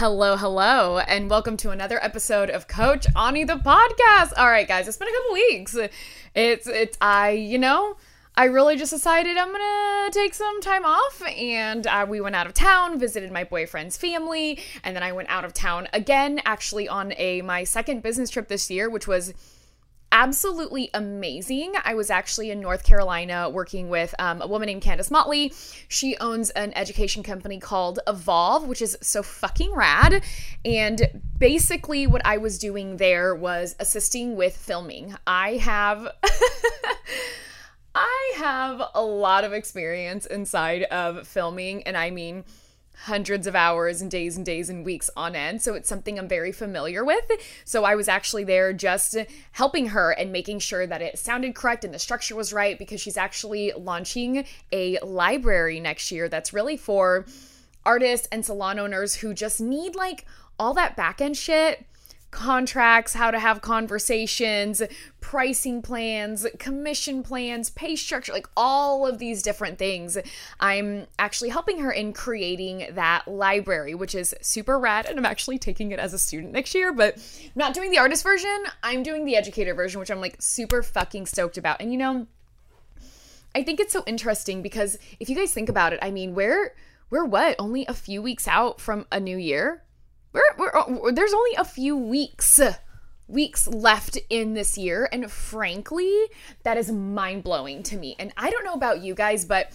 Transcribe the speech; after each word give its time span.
Hello, 0.00 0.34
hello, 0.34 0.96
and 0.96 1.28
welcome 1.28 1.58
to 1.58 1.68
another 1.72 2.02
episode 2.02 2.48
of 2.48 2.66
Coach 2.66 3.06
Ani 3.14 3.44
the 3.44 3.56
podcast. 3.56 4.32
All 4.34 4.48
right, 4.48 4.66
guys, 4.66 4.88
it's 4.88 4.96
been 4.96 5.08
a 5.08 5.12
couple 5.12 5.32
weeks. 5.34 5.76
It's 6.34 6.66
it's 6.66 6.96
I, 7.02 7.32
you 7.32 7.58
know, 7.58 7.98
I 8.34 8.46
really 8.46 8.76
just 8.76 8.92
decided 8.92 9.36
I'm 9.36 9.52
gonna 9.52 10.10
take 10.10 10.32
some 10.32 10.62
time 10.62 10.86
off, 10.86 11.22
and 11.28 11.86
uh, 11.86 12.06
we 12.08 12.18
went 12.18 12.34
out 12.34 12.46
of 12.46 12.54
town, 12.54 12.98
visited 12.98 13.30
my 13.30 13.44
boyfriend's 13.44 13.98
family, 13.98 14.60
and 14.82 14.96
then 14.96 15.02
I 15.02 15.12
went 15.12 15.28
out 15.28 15.44
of 15.44 15.52
town 15.52 15.86
again, 15.92 16.40
actually 16.46 16.88
on 16.88 17.12
a 17.18 17.42
my 17.42 17.64
second 17.64 18.02
business 18.02 18.30
trip 18.30 18.48
this 18.48 18.70
year, 18.70 18.88
which 18.88 19.06
was 19.06 19.34
absolutely 20.12 20.90
amazing. 20.94 21.74
I 21.84 21.94
was 21.94 22.10
actually 22.10 22.50
in 22.50 22.60
North 22.60 22.84
Carolina 22.84 23.48
working 23.48 23.88
with 23.88 24.14
um, 24.18 24.42
a 24.42 24.46
woman 24.46 24.66
named 24.66 24.82
Candace 24.82 25.10
Motley. 25.10 25.52
She 25.88 26.16
owns 26.18 26.50
an 26.50 26.72
education 26.74 27.22
company 27.22 27.58
called 27.58 28.00
Evolve, 28.06 28.66
which 28.66 28.82
is 28.82 28.96
so 29.00 29.22
fucking 29.22 29.72
rad. 29.72 30.22
And 30.64 31.22
basically, 31.38 32.06
what 32.06 32.22
I 32.24 32.38
was 32.38 32.58
doing 32.58 32.96
there 32.96 33.34
was 33.34 33.76
assisting 33.78 34.36
with 34.36 34.56
filming. 34.56 35.14
I 35.26 35.54
have. 35.56 36.08
I 37.92 38.32
have 38.36 38.82
a 38.94 39.02
lot 39.02 39.42
of 39.42 39.52
experience 39.52 40.24
inside 40.24 40.84
of 40.84 41.26
filming, 41.26 41.82
and 41.82 41.96
I 41.96 42.10
mean, 42.10 42.44
hundreds 43.04 43.46
of 43.46 43.56
hours 43.56 44.02
and 44.02 44.10
days 44.10 44.36
and 44.36 44.44
days 44.44 44.68
and 44.68 44.84
weeks 44.84 45.08
on 45.16 45.34
end. 45.34 45.62
So 45.62 45.74
it's 45.74 45.88
something 45.88 46.18
I'm 46.18 46.28
very 46.28 46.52
familiar 46.52 47.04
with. 47.04 47.24
So 47.64 47.84
I 47.84 47.94
was 47.94 48.08
actually 48.08 48.44
there 48.44 48.72
just 48.72 49.16
helping 49.52 49.88
her 49.88 50.10
and 50.10 50.32
making 50.32 50.58
sure 50.58 50.86
that 50.86 51.00
it 51.00 51.18
sounded 51.18 51.54
correct 51.54 51.84
and 51.84 51.94
the 51.94 51.98
structure 51.98 52.36
was 52.36 52.52
right 52.52 52.78
because 52.78 53.00
she's 53.00 53.16
actually 53.16 53.72
launching 53.76 54.44
a 54.72 54.98
library 55.00 55.80
next 55.80 56.10
year 56.10 56.28
that's 56.28 56.52
really 56.52 56.76
for 56.76 57.24
artists 57.84 58.28
and 58.30 58.44
salon 58.44 58.78
owners 58.78 59.14
who 59.14 59.32
just 59.32 59.60
need 59.60 59.94
like 59.94 60.26
all 60.58 60.74
that 60.74 60.94
back 60.94 61.22
end 61.22 61.36
shit 61.36 61.86
contracts, 62.30 63.14
how 63.14 63.30
to 63.30 63.38
have 63.38 63.60
conversations, 63.60 64.82
pricing 65.20 65.82
plans, 65.82 66.46
commission 66.58 67.22
plans, 67.22 67.70
pay 67.70 67.96
structure, 67.96 68.32
like 68.32 68.48
all 68.56 69.06
of 69.06 69.18
these 69.18 69.42
different 69.42 69.78
things. 69.78 70.16
I'm 70.58 71.06
actually 71.18 71.50
helping 71.50 71.80
her 71.80 71.90
in 71.90 72.12
creating 72.12 72.88
that 72.92 73.26
library, 73.26 73.94
which 73.94 74.14
is 74.14 74.34
super 74.40 74.78
rad. 74.78 75.06
And 75.06 75.18
I'm 75.18 75.26
actually 75.26 75.58
taking 75.58 75.92
it 75.92 75.98
as 75.98 76.14
a 76.14 76.18
student 76.18 76.52
next 76.52 76.74
year, 76.74 76.92
but 76.92 77.16
I'm 77.16 77.50
not 77.54 77.74
doing 77.74 77.90
the 77.90 77.98
artist 77.98 78.22
version. 78.22 78.64
I'm 78.82 79.02
doing 79.02 79.24
the 79.24 79.36
educator 79.36 79.74
version, 79.74 80.00
which 80.00 80.10
I'm 80.10 80.20
like 80.20 80.36
super 80.40 80.82
fucking 80.82 81.26
stoked 81.26 81.58
about. 81.58 81.80
And 81.80 81.92
you 81.92 81.98
know, 81.98 82.26
I 83.54 83.62
think 83.64 83.80
it's 83.80 83.92
so 83.92 84.04
interesting 84.06 84.62
because 84.62 84.98
if 85.18 85.28
you 85.28 85.36
guys 85.36 85.52
think 85.52 85.68
about 85.68 85.92
it, 85.92 85.98
I 86.02 86.10
mean, 86.10 86.34
we're 86.34 86.74
we're 87.10 87.24
what 87.24 87.56
only 87.58 87.84
a 87.86 87.94
few 87.94 88.22
weeks 88.22 88.46
out 88.46 88.80
from 88.80 89.06
a 89.10 89.18
new 89.18 89.36
year 89.36 89.82
we're, 90.32 90.42
we're, 90.58 90.76
uh, 90.76 91.12
there's 91.12 91.32
only 91.32 91.54
a 91.56 91.64
few 91.64 91.96
weeks 91.96 92.60
weeks 93.28 93.68
left 93.68 94.18
in 94.28 94.54
this 94.54 94.76
year 94.76 95.08
and 95.12 95.30
frankly 95.30 96.12
that 96.64 96.76
is 96.76 96.90
mind-blowing 96.90 97.82
to 97.82 97.96
me 97.96 98.16
and 98.18 98.32
i 98.36 98.50
don't 98.50 98.64
know 98.64 98.74
about 98.74 99.00
you 99.00 99.14
guys 99.14 99.44
but 99.44 99.72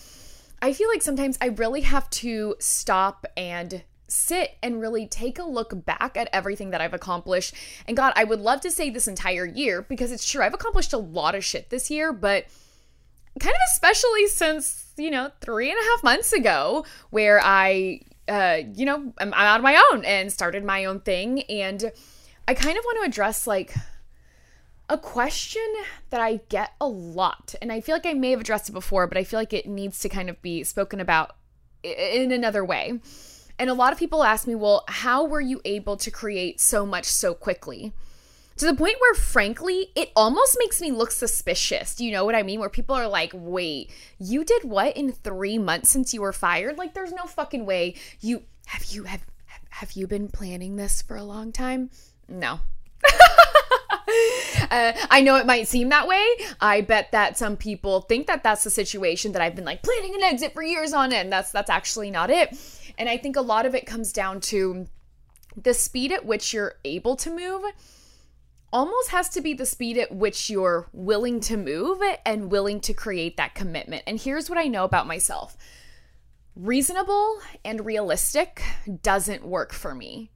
i 0.61 0.73
feel 0.73 0.89
like 0.89 1.01
sometimes 1.01 1.37
i 1.39 1.45
really 1.45 1.81
have 1.81 2.09
to 2.09 2.53
stop 2.59 3.25
and 3.37 3.83
sit 4.07 4.57
and 4.61 4.81
really 4.81 5.07
take 5.07 5.39
a 5.39 5.43
look 5.43 5.85
back 5.85 6.15
at 6.15 6.29
everything 6.31 6.71
that 6.71 6.81
I've 6.81 6.93
accomplished. 6.93 7.55
And 7.87 7.97
God, 7.97 8.13
I 8.15 8.23
would 8.23 8.39
love 8.39 8.61
to 8.61 8.71
say 8.71 8.89
this 8.89 9.07
entire 9.07 9.45
year 9.45 9.81
because 9.81 10.11
it's 10.11 10.29
true, 10.29 10.43
I've 10.43 10.53
accomplished 10.53 10.93
a 10.93 10.97
lot 10.97 11.35
of 11.35 11.43
shit 11.43 11.69
this 11.69 11.89
year, 11.89 12.13
but 12.13 12.45
kind 13.39 13.53
of 13.53 13.61
especially 13.73 14.27
since, 14.27 14.93
you 14.97 15.11
know, 15.11 15.31
three 15.41 15.69
and 15.69 15.79
a 15.79 15.83
half 15.83 16.03
months 16.03 16.33
ago, 16.33 16.85
where 17.09 17.41
I 17.43 18.01
uh, 18.27 18.59
you 18.73 18.85
know, 18.85 19.13
I'm, 19.17 19.33
out 19.33 19.55
on 19.55 19.61
my 19.61 19.81
own 19.91 20.05
and 20.05 20.31
started 20.31 20.63
my 20.63 20.85
own 20.85 20.99
thing. 21.01 21.43
And 21.43 21.91
I 22.47 22.53
kind 22.53 22.77
of 22.77 22.83
want 22.83 23.03
to 23.03 23.09
address 23.09 23.47
like 23.47 23.73
a 24.89 24.97
question 24.97 25.65
that 26.09 26.21
I 26.21 26.41
get 26.49 26.71
a 26.79 26.87
lot. 26.87 27.55
And 27.61 27.71
I 27.71 27.81
feel 27.81 27.95
like 27.95 28.05
I 28.05 28.13
may 28.13 28.31
have 28.31 28.41
addressed 28.41 28.69
it 28.69 28.73
before, 28.73 29.07
but 29.07 29.17
I 29.17 29.23
feel 29.23 29.39
like 29.39 29.53
it 29.53 29.67
needs 29.67 29.99
to 29.99 30.09
kind 30.09 30.29
of 30.29 30.41
be 30.41 30.63
spoken 30.63 30.99
about 30.99 31.35
in 31.83 32.31
another 32.31 32.63
way. 32.63 32.99
And 33.57 33.69
a 33.69 33.73
lot 33.73 33.93
of 33.93 33.99
people 33.99 34.23
ask 34.23 34.47
me, 34.47 34.55
well, 34.55 34.83
how 34.87 35.23
were 35.23 35.41
you 35.41 35.61
able 35.63 35.97
to 35.97 36.11
create 36.11 36.59
so 36.59 36.85
much 36.85 37.05
so 37.05 37.33
quickly? 37.33 37.93
To 38.57 38.65
the 38.65 38.73
point 38.73 38.95
where 38.99 39.13
frankly 39.13 39.91
it 39.95 40.11
almost 40.15 40.57
makes 40.59 40.81
me 40.81 40.91
look 40.91 41.11
suspicious 41.11 41.95
Do 41.95 42.05
you 42.05 42.11
know 42.11 42.25
what 42.25 42.35
i 42.35 42.43
mean 42.43 42.59
where 42.59 42.69
people 42.69 42.95
are 42.95 43.07
like 43.07 43.31
wait 43.33 43.91
you 44.19 44.43
did 44.43 44.63
what 44.63 44.95
in 44.95 45.11
three 45.11 45.57
months 45.57 45.89
since 45.89 46.13
you 46.13 46.21
were 46.21 46.33
fired 46.33 46.77
like 46.77 46.93
there's 46.93 47.13
no 47.13 47.25
fucking 47.25 47.65
way 47.65 47.95
you 48.21 48.43
have 48.67 48.85
you 48.85 49.03
have 49.03 49.25
have 49.69 49.91
you 49.93 50.07
been 50.07 50.29
planning 50.29 50.75
this 50.75 51.01
for 51.01 51.17
a 51.17 51.23
long 51.23 51.51
time 51.51 51.89
no 52.27 52.59
uh, 54.71 54.93
I 55.09 55.21
know 55.21 55.35
it 55.35 55.45
might 55.45 55.67
seem 55.67 55.89
that 55.89 56.07
way. 56.07 56.25
I 56.59 56.81
bet 56.81 57.11
that 57.11 57.37
some 57.37 57.57
people 57.57 58.01
think 58.01 58.27
that 58.27 58.43
that's 58.43 58.63
the 58.63 58.69
situation 58.69 59.31
that 59.33 59.41
I've 59.41 59.55
been 59.55 59.65
like 59.65 59.83
planning 59.83 60.15
an 60.15 60.23
exit 60.23 60.53
for 60.53 60.63
years 60.63 60.93
on 60.93 61.13
end. 61.13 61.31
That's 61.31 61.51
that's 61.51 61.69
actually 61.69 62.11
not 62.11 62.29
it. 62.29 62.57
And 62.97 63.09
I 63.09 63.17
think 63.17 63.35
a 63.35 63.41
lot 63.41 63.65
of 63.65 63.75
it 63.75 63.85
comes 63.85 64.11
down 64.11 64.39
to 64.41 64.87
the 65.61 65.73
speed 65.73 66.11
at 66.11 66.25
which 66.25 66.53
you're 66.53 66.75
able 66.83 67.15
to 67.17 67.29
move 67.29 67.63
almost 68.75 69.11
has 69.11 69.29
to 69.29 69.39
be 69.39 69.53
the 69.53 69.65
speed 69.65 69.97
at 69.97 70.13
which 70.13 70.49
you're 70.49 70.89
willing 70.91 71.39
to 71.39 71.55
move 71.55 72.01
and 72.25 72.51
willing 72.51 72.81
to 72.81 72.93
create 72.93 73.37
that 73.37 73.55
commitment. 73.55 74.03
And 74.05 74.19
here's 74.19 74.49
what 74.49 74.59
I 74.59 74.67
know 74.67 74.83
about 74.83 75.07
myself 75.07 75.55
reasonable 76.57 77.39
and 77.63 77.85
realistic 77.85 78.61
doesn't 79.01 79.45
work 79.45 79.71
for 79.71 79.95
me. 79.95 80.29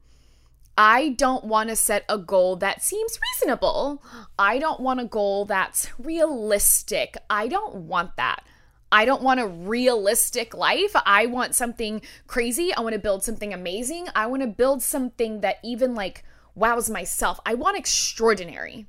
I 0.78 1.10
don't 1.10 1.44
want 1.44 1.68
to 1.68 1.76
set 1.76 2.06
a 2.08 2.16
goal 2.16 2.56
that 2.56 2.82
seems 2.82 3.20
reasonable. 3.34 4.02
I 4.38 4.58
don't 4.58 4.80
want 4.80 5.00
a 5.00 5.04
goal 5.04 5.44
that's 5.44 5.90
realistic. 5.98 7.18
I 7.28 7.46
don't 7.46 7.74
want 7.74 8.16
that. 8.16 8.42
I 8.90 9.04
don't 9.04 9.22
want 9.22 9.40
a 9.40 9.46
realistic 9.46 10.54
life. 10.54 10.92
I 11.04 11.26
want 11.26 11.54
something 11.54 12.00
crazy. 12.26 12.72
I 12.74 12.80
want 12.80 12.94
to 12.94 12.98
build 12.98 13.22
something 13.22 13.52
amazing. 13.52 14.08
I 14.14 14.28
want 14.28 14.40
to 14.40 14.48
build 14.48 14.82
something 14.82 15.42
that 15.42 15.58
even 15.62 15.94
like 15.94 16.24
wows 16.60 16.88
myself. 16.88 17.40
I 17.44 17.54
want 17.54 17.76
extraordinary. 17.76 18.86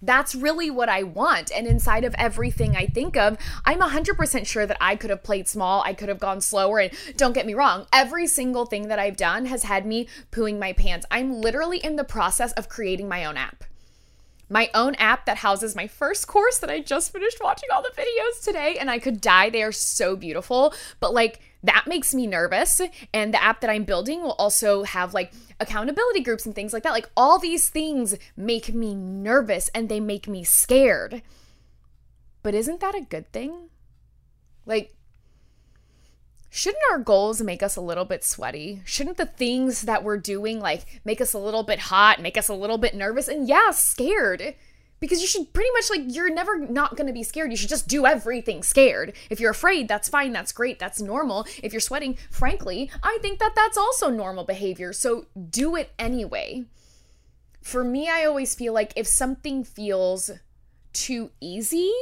That's 0.00 0.34
really 0.34 0.70
what 0.70 0.88
I 0.88 1.02
want. 1.02 1.50
And 1.50 1.66
inside 1.66 2.04
of 2.04 2.14
everything 2.16 2.76
I 2.76 2.86
think 2.86 3.16
of, 3.16 3.36
I'm 3.64 3.80
100% 3.80 4.46
sure 4.46 4.64
that 4.64 4.78
I 4.80 4.94
could 4.94 5.10
have 5.10 5.24
played 5.24 5.48
small. 5.48 5.82
I 5.82 5.92
could 5.92 6.08
have 6.08 6.20
gone 6.20 6.40
slower. 6.40 6.78
And 6.78 6.92
don't 7.16 7.34
get 7.34 7.46
me 7.46 7.54
wrong, 7.54 7.86
every 7.92 8.28
single 8.28 8.64
thing 8.64 8.88
that 8.88 9.00
I've 9.00 9.16
done 9.16 9.46
has 9.46 9.64
had 9.64 9.84
me 9.84 10.06
pooing 10.30 10.60
my 10.60 10.72
pants. 10.72 11.04
I'm 11.10 11.40
literally 11.40 11.78
in 11.78 11.96
the 11.96 12.04
process 12.04 12.52
of 12.52 12.68
creating 12.68 13.08
my 13.08 13.24
own 13.24 13.36
app. 13.36 13.64
My 14.48 14.70
own 14.74 14.94
app 14.94 15.26
that 15.26 15.38
houses 15.38 15.76
my 15.76 15.86
first 15.86 16.26
course 16.26 16.58
that 16.58 16.70
I 16.70 16.80
just 16.80 17.12
finished 17.12 17.38
watching 17.42 17.68
all 17.72 17.82
the 17.82 17.90
videos 17.90 18.42
today. 18.42 18.76
And 18.78 18.90
I 18.90 18.98
could 18.98 19.20
die. 19.20 19.50
They 19.50 19.62
are 19.62 19.72
so 19.72 20.16
beautiful. 20.16 20.74
But 21.00 21.12
like, 21.12 21.40
that 21.62 21.86
makes 21.86 22.14
me 22.14 22.26
nervous. 22.26 22.80
And 23.12 23.34
the 23.34 23.42
app 23.42 23.60
that 23.60 23.70
I'm 23.70 23.84
building 23.84 24.22
will 24.22 24.32
also 24.32 24.84
have 24.84 25.14
like 25.14 25.32
accountability 25.60 26.20
groups 26.20 26.46
and 26.46 26.54
things 26.54 26.72
like 26.72 26.82
that. 26.84 26.92
Like 26.92 27.10
all 27.16 27.38
these 27.38 27.68
things 27.68 28.16
make 28.36 28.72
me 28.72 28.94
nervous 28.94 29.68
and 29.74 29.88
they 29.88 30.00
make 30.00 30.28
me 30.28 30.44
scared. 30.44 31.22
But 32.42 32.54
isn't 32.54 32.80
that 32.80 32.94
a 32.94 33.00
good 33.00 33.30
thing? 33.32 33.68
Like, 34.64 34.94
shouldn't 36.50 36.82
our 36.90 36.98
goals 36.98 37.42
make 37.42 37.62
us 37.62 37.76
a 37.76 37.80
little 37.80 38.04
bit 38.04 38.24
sweaty? 38.24 38.82
Shouldn't 38.84 39.16
the 39.16 39.26
things 39.26 39.82
that 39.82 40.04
we're 40.04 40.18
doing 40.18 40.60
like 40.60 41.00
make 41.04 41.20
us 41.20 41.32
a 41.32 41.38
little 41.38 41.62
bit 41.62 41.78
hot, 41.78 42.20
make 42.20 42.36
us 42.36 42.48
a 42.48 42.54
little 42.54 42.78
bit 42.78 42.94
nervous, 42.94 43.28
and 43.28 43.48
yeah, 43.48 43.70
scared? 43.70 44.54
because 45.00 45.20
you 45.20 45.26
should 45.26 45.52
pretty 45.52 45.70
much 45.72 45.90
like 45.90 46.14
you're 46.14 46.32
never 46.32 46.58
not 46.58 46.96
going 46.96 47.06
to 47.06 47.12
be 47.12 47.22
scared. 47.22 47.50
You 47.50 47.56
should 47.56 47.68
just 47.68 47.88
do 47.88 48.06
everything 48.06 48.62
scared. 48.62 49.12
If 49.30 49.40
you're 49.40 49.50
afraid 49.50 49.88
that's 49.88 50.08
fine. 50.08 50.32
That's 50.32 50.52
great. 50.52 50.78
That's 50.78 51.00
normal. 51.00 51.46
If 51.62 51.72
you're 51.72 51.80
sweating 51.80 52.16
frankly 52.30 52.90
i 53.02 53.18
think 53.20 53.38
that 53.38 53.54
that's 53.54 53.76
also 53.76 54.10
normal 54.10 54.44
behavior. 54.44 54.92
So 54.92 55.26
do 55.50 55.76
it 55.76 55.92
anyway. 55.98 56.64
For 57.62 57.84
me 57.84 58.08
i 58.08 58.24
always 58.24 58.54
feel 58.54 58.72
like 58.72 58.92
if 58.96 59.06
something 59.06 59.64
feels 59.64 60.30
too 60.92 61.30
easy 61.40 61.92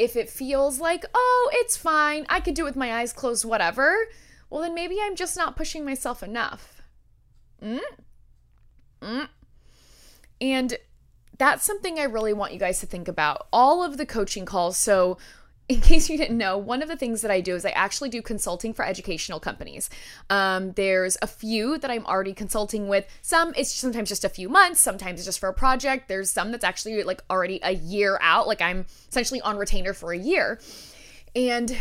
if 0.00 0.16
it 0.16 0.28
feels 0.28 0.80
like 0.80 1.04
oh 1.14 1.50
it's 1.54 1.76
fine 1.76 2.24
i 2.28 2.40
could 2.40 2.54
do 2.54 2.62
it 2.62 2.64
with 2.64 2.76
my 2.76 2.94
eyes 2.94 3.12
closed 3.12 3.44
whatever 3.44 3.96
well 4.48 4.62
then 4.62 4.74
maybe 4.74 4.98
i'm 5.02 5.14
just 5.14 5.36
not 5.36 5.56
pushing 5.56 5.84
myself 5.84 6.22
enough 6.22 6.82
mm? 7.62 7.80
Mm. 9.02 9.28
and 10.40 10.78
that's 11.40 11.64
something 11.64 11.98
I 11.98 12.02
really 12.02 12.34
want 12.34 12.52
you 12.52 12.58
guys 12.58 12.80
to 12.80 12.86
think 12.86 13.08
about. 13.08 13.46
All 13.50 13.82
of 13.82 13.96
the 13.96 14.04
coaching 14.04 14.44
calls. 14.44 14.76
So, 14.76 15.16
in 15.70 15.80
case 15.80 16.10
you 16.10 16.18
didn't 16.18 16.36
know, 16.36 16.58
one 16.58 16.82
of 16.82 16.88
the 16.88 16.96
things 16.96 17.22
that 17.22 17.30
I 17.30 17.40
do 17.40 17.54
is 17.54 17.64
I 17.64 17.70
actually 17.70 18.08
do 18.08 18.22
consulting 18.22 18.74
for 18.74 18.84
educational 18.84 19.38
companies. 19.38 19.88
Um, 20.28 20.72
there's 20.72 21.16
a 21.22 21.28
few 21.28 21.78
that 21.78 21.88
I'm 21.88 22.04
already 22.06 22.32
consulting 22.32 22.88
with. 22.88 23.06
Some 23.22 23.54
it's 23.56 23.72
sometimes 23.72 24.08
just 24.08 24.24
a 24.24 24.28
few 24.28 24.48
months, 24.48 24.80
sometimes 24.80 25.20
it's 25.20 25.26
just 25.26 25.38
for 25.38 25.48
a 25.48 25.54
project. 25.54 26.08
There's 26.08 26.28
some 26.28 26.50
that's 26.50 26.64
actually 26.64 27.00
like 27.04 27.22
already 27.30 27.60
a 27.62 27.70
year 27.70 28.18
out, 28.20 28.48
like 28.48 28.60
I'm 28.60 28.84
essentially 29.08 29.40
on 29.42 29.58
retainer 29.58 29.94
for 29.94 30.12
a 30.12 30.18
year. 30.18 30.58
And, 31.36 31.76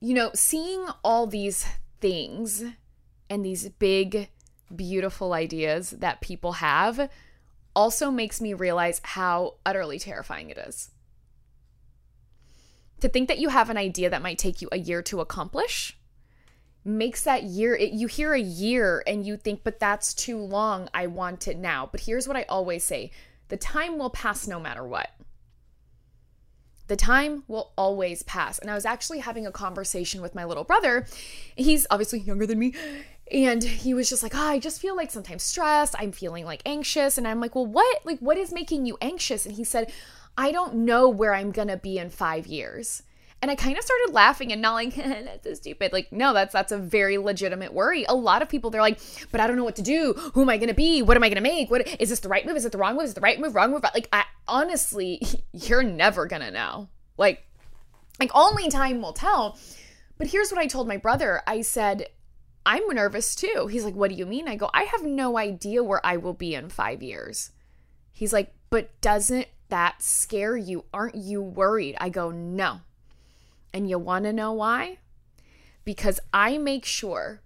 you 0.00 0.12
know, 0.12 0.30
seeing 0.34 0.86
all 1.02 1.26
these 1.26 1.66
things 2.02 2.62
and 3.30 3.42
these 3.42 3.66
big 3.70 4.28
beautiful 4.76 5.32
ideas 5.32 5.92
that 5.92 6.20
people 6.20 6.52
have 6.52 7.08
also 7.74 8.10
makes 8.10 8.42
me 8.42 8.52
realize 8.52 9.00
how 9.02 9.54
utterly 9.64 9.98
terrifying 9.98 10.50
it 10.50 10.58
is. 10.58 10.90
To 13.00 13.08
think 13.08 13.28
that 13.28 13.38
you 13.38 13.48
have 13.48 13.70
an 13.70 13.76
idea 13.76 14.10
that 14.10 14.22
might 14.22 14.38
take 14.38 14.60
you 14.60 14.68
a 14.70 14.78
year 14.78 15.02
to 15.02 15.20
accomplish 15.20 15.96
makes 16.84 17.22
that 17.24 17.42
year 17.44 17.74
it, 17.74 17.92
you 17.92 18.06
hear 18.06 18.32
a 18.32 18.40
year 18.40 19.02
and 19.06 19.26
you 19.26 19.36
think 19.36 19.62
but 19.62 19.80
that's 19.80 20.14
too 20.14 20.38
long. 20.38 20.88
I 20.94 21.06
want 21.06 21.48
it 21.48 21.58
now. 21.58 21.88
But 21.90 22.00
here's 22.02 22.26
what 22.26 22.36
i 22.36 22.44
always 22.48 22.84
say. 22.84 23.10
The 23.48 23.56
time 23.56 23.98
will 23.98 24.10
pass 24.10 24.46
no 24.46 24.60
matter 24.60 24.84
what. 24.84 25.10
The 26.86 26.96
time 26.96 27.44
will 27.48 27.72
always 27.76 28.22
pass. 28.22 28.58
And 28.58 28.70
i 28.70 28.74
was 28.74 28.86
actually 28.86 29.20
having 29.20 29.46
a 29.46 29.52
conversation 29.52 30.22
with 30.22 30.34
my 30.34 30.44
little 30.44 30.64
brother. 30.64 31.06
He's 31.56 31.86
obviously 31.90 32.20
younger 32.20 32.46
than 32.46 32.58
me. 32.58 32.74
And 33.30 33.62
he 33.62 33.94
was 33.94 34.08
just 34.08 34.22
like 34.22 34.34
oh, 34.34 34.48
i 34.48 34.58
just 34.58 34.80
feel 34.80 34.96
like 34.96 35.10
sometimes 35.10 35.42
stressed. 35.42 35.94
I'm 35.98 36.12
feeling 36.12 36.44
like 36.44 36.62
anxious. 36.64 37.18
And 37.18 37.28
i'm 37.28 37.40
like 37.40 37.54
well 37.54 37.66
what 37.66 38.04
like 38.04 38.18
what 38.20 38.38
is 38.38 38.52
making 38.52 38.86
you 38.86 38.96
anxious? 39.00 39.44
And 39.44 39.54
he 39.54 39.64
said 39.64 39.92
i 40.36 40.52
don't 40.52 40.74
know 40.74 41.08
where 41.08 41.34
i'm 41.34 41.50
gonna 41.50 41.76
be 41.76 41.98
in 41.98 42.10
five 42.10 42.46
years 42.46 43.02
and 43.42 43.50
I 43.50 43.54
kind 43.54 43.78
of 43.78 43.82
started 43.82 44.12
laughing 44.12 44.52
and 44.52 44.60
not 44.60 44.74
like, 44.74 44.94
that's 44.96 45.44
so 45.44 45.54
stupid. 45.54 45.92
Like, 45.92 46.12
no, 46.12 46.34
that's 46.34 46.52
that's 46.52 46.72
a 46.72 46.78
very 46.78 47.16
legitimate 47.16 47.72
worry. 47.72 48.04
A 48.08 48.14
lot 48.14 48.42
of 48.42 48.48
people 48.48 48.70
they're 48.70 48.82
like, 48.82 49.00
but 49.30 49.40
I 49.40 49.46
don't 49.46 49.56
know 49.56 49.64
what 49.64 49.76
to 49.76 49.82
do. 49.82 50.12
Who 50.34 50.42
am 50.42 50.50
I 50.50 50.58
gonna 50.58 50.74
be? 50.74 51.00
What 51.00 51.16
am 51.16 51.24
I 51.24 51.30
gonna 51.30 51.40
make? 51.40 51.70
What 51.70 51.88
is 52.00 52.10
this 52.10 52.20
the 52.20 52.28
right 52.28 52.44
move? 52.44 52.56
Is 52.56 52.66
it 52.66 52.72
the 52.72 52.78
wrong 52.78 52.96
move? 52.96 53.04
Is 53.04 53.12
it 53.12 53.14
the 53.14 53.22
right 53.22 53.40
move? 53.40 53.54
Wrong 53.54 53.70
move? 53.70 53.82
Like, 53.94 54.08
I 54.12 54.24
honestly, 54.46 55.22
you're 55.52 55.82
never 55.82 56.26
gonna 56.26 56.50
know. 56.50 56.88
Like, 57.16 57.46
like 58.18 58.30
only 58.34 58.68
time 58.68 59.00
will 59.00 59.14
tell. 59.14 59.58
But 60.18 60.26
here's 60.26 60.50
what 60.50 60.60
I 60.60 60.66
told 60.66 60.86
my 60.86 60.98
brother. 60.98 61.40
I 61.46 61.62
said, 61.62 62.08
I'm 62.66 62.86
nervous 62.88 63.34
too. 63.34 63.68
He's 63.70 63.84
like, 63.84 63.94
What 63.94 64.10
do 64.10 64.16
you 64.16 64.26
mean? 64.26 64.48
I 64.48 64.56
go, 64.56 64.68
I 64.74 64.82
have 64.82 65.02
no 65.02 65.38
idea 65.38 65.82
where 65.82 66.04
I 66.04 66.18
will 66.18 66.34
be 66.34 66.54
in 66.54 66.68
five 66.68 67.02
years. 67.02 67.52
He's 68.12 68.34
like, 68.34 68.52
But 68.68 69.00
doesn't 69.00 69.46
that 69.70 70.02
scare 70.02 70.56
you? 70.56 70.84
Aren't 70.92 71.16
you 71.16 71.42
worried? 71.42 71.96
I 72.00 72.08
go, 72.08 72.30
No. 72.30 72.80
And 73.72 73.88
you 73.88 73.98
want 73.98 74.24
to 74.24 74.32
know 74.32 74.52
why? 74.52 74.98
Because 75.84 76.20
I 76.32 76.58
make 76.58 76.84
sure 76.84 77.40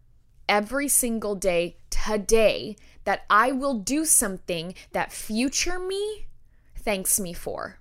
every 0.49 0.89
single 0.89 1.35
day 1.35 1.77
today 1.91 2.77
that 3.05 3.25
I 3.29 3.53
will 3.53 3.75
do 3.75 4.05
something 4.05 4.75
that 4.93 5.13
future 5.13 5.79
me 5.79 6.27
thanks 6.85 7.19
me 7.19 7.33
for. 7.33 7.79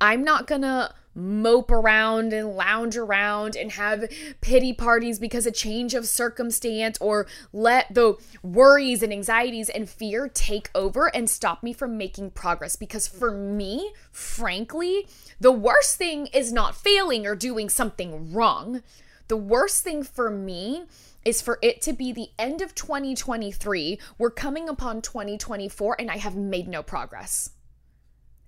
I'm 0.00 0.24
not 0.24 0.46
going 0.46 0.62
to 0.62 0.94
mope 1.18 1.70
around 1.70 2.32
and 2.32 2.56
lounge 2.56 2.96
around 2.96 3.56
and 3.56 3.72
have 3.72 4.10
pity 4.40 4.72
parties 4.72 5.18
because 5.18 5.46
a 5.46 5.50
change 5.50 5.94
of 5.94 6.06
circumstance 6.06 6.96
or 7.00 7.26
let 7.52 7.92
the 7.92 8.14
worries 8.42 9.02
and 9.02 9.12
anxieties 9.12 9.68
and 9.68 9.90
fear 9.90 10.28
take 10.28 10.70
over 10.74 11.14
and 11.14 11.28
stop 11.28 11.62
me 11.62 11.72
from 11.72 11.98
making 11.98 12.30
progress. 12.30 12.76
Because 12.76 13.06
for 13.08 13.30
me 13.32 13.92
frankly 14.12 15.08
the 15.40 15.52
worst 15.52 15.96
thing 15.96 16.26
is 16.28 16.52
not 16.52 16.76
failing 16.76 17.26
or 17.26 17.34
doing 17.34 17.68
something 17.68 18.32
wrong. 18.32 18.82
The 19.26 19.36
worst 19.36 19.84
thing 19.84 20.02
for 20.02 20.30
me 20.30 20.84
is 21.24 21.42
for 21.42 21.58
it 21.60 21.82
to 21.82 21.92
be 21.92 22.12
the 22.12 22.30
end 22.38 22.62
of 22.62 22.74
2023 22.74 23.98
we're 24.16 24.30
coming 24.30 24.68
upon 24.68 25.02
2024 25.02 25.96
and 25.98 26.10
I 26.10 26.16
have 26.16 26.36
made 26.36 26.68
no 26.68 26.82
progress. 26.82 27.50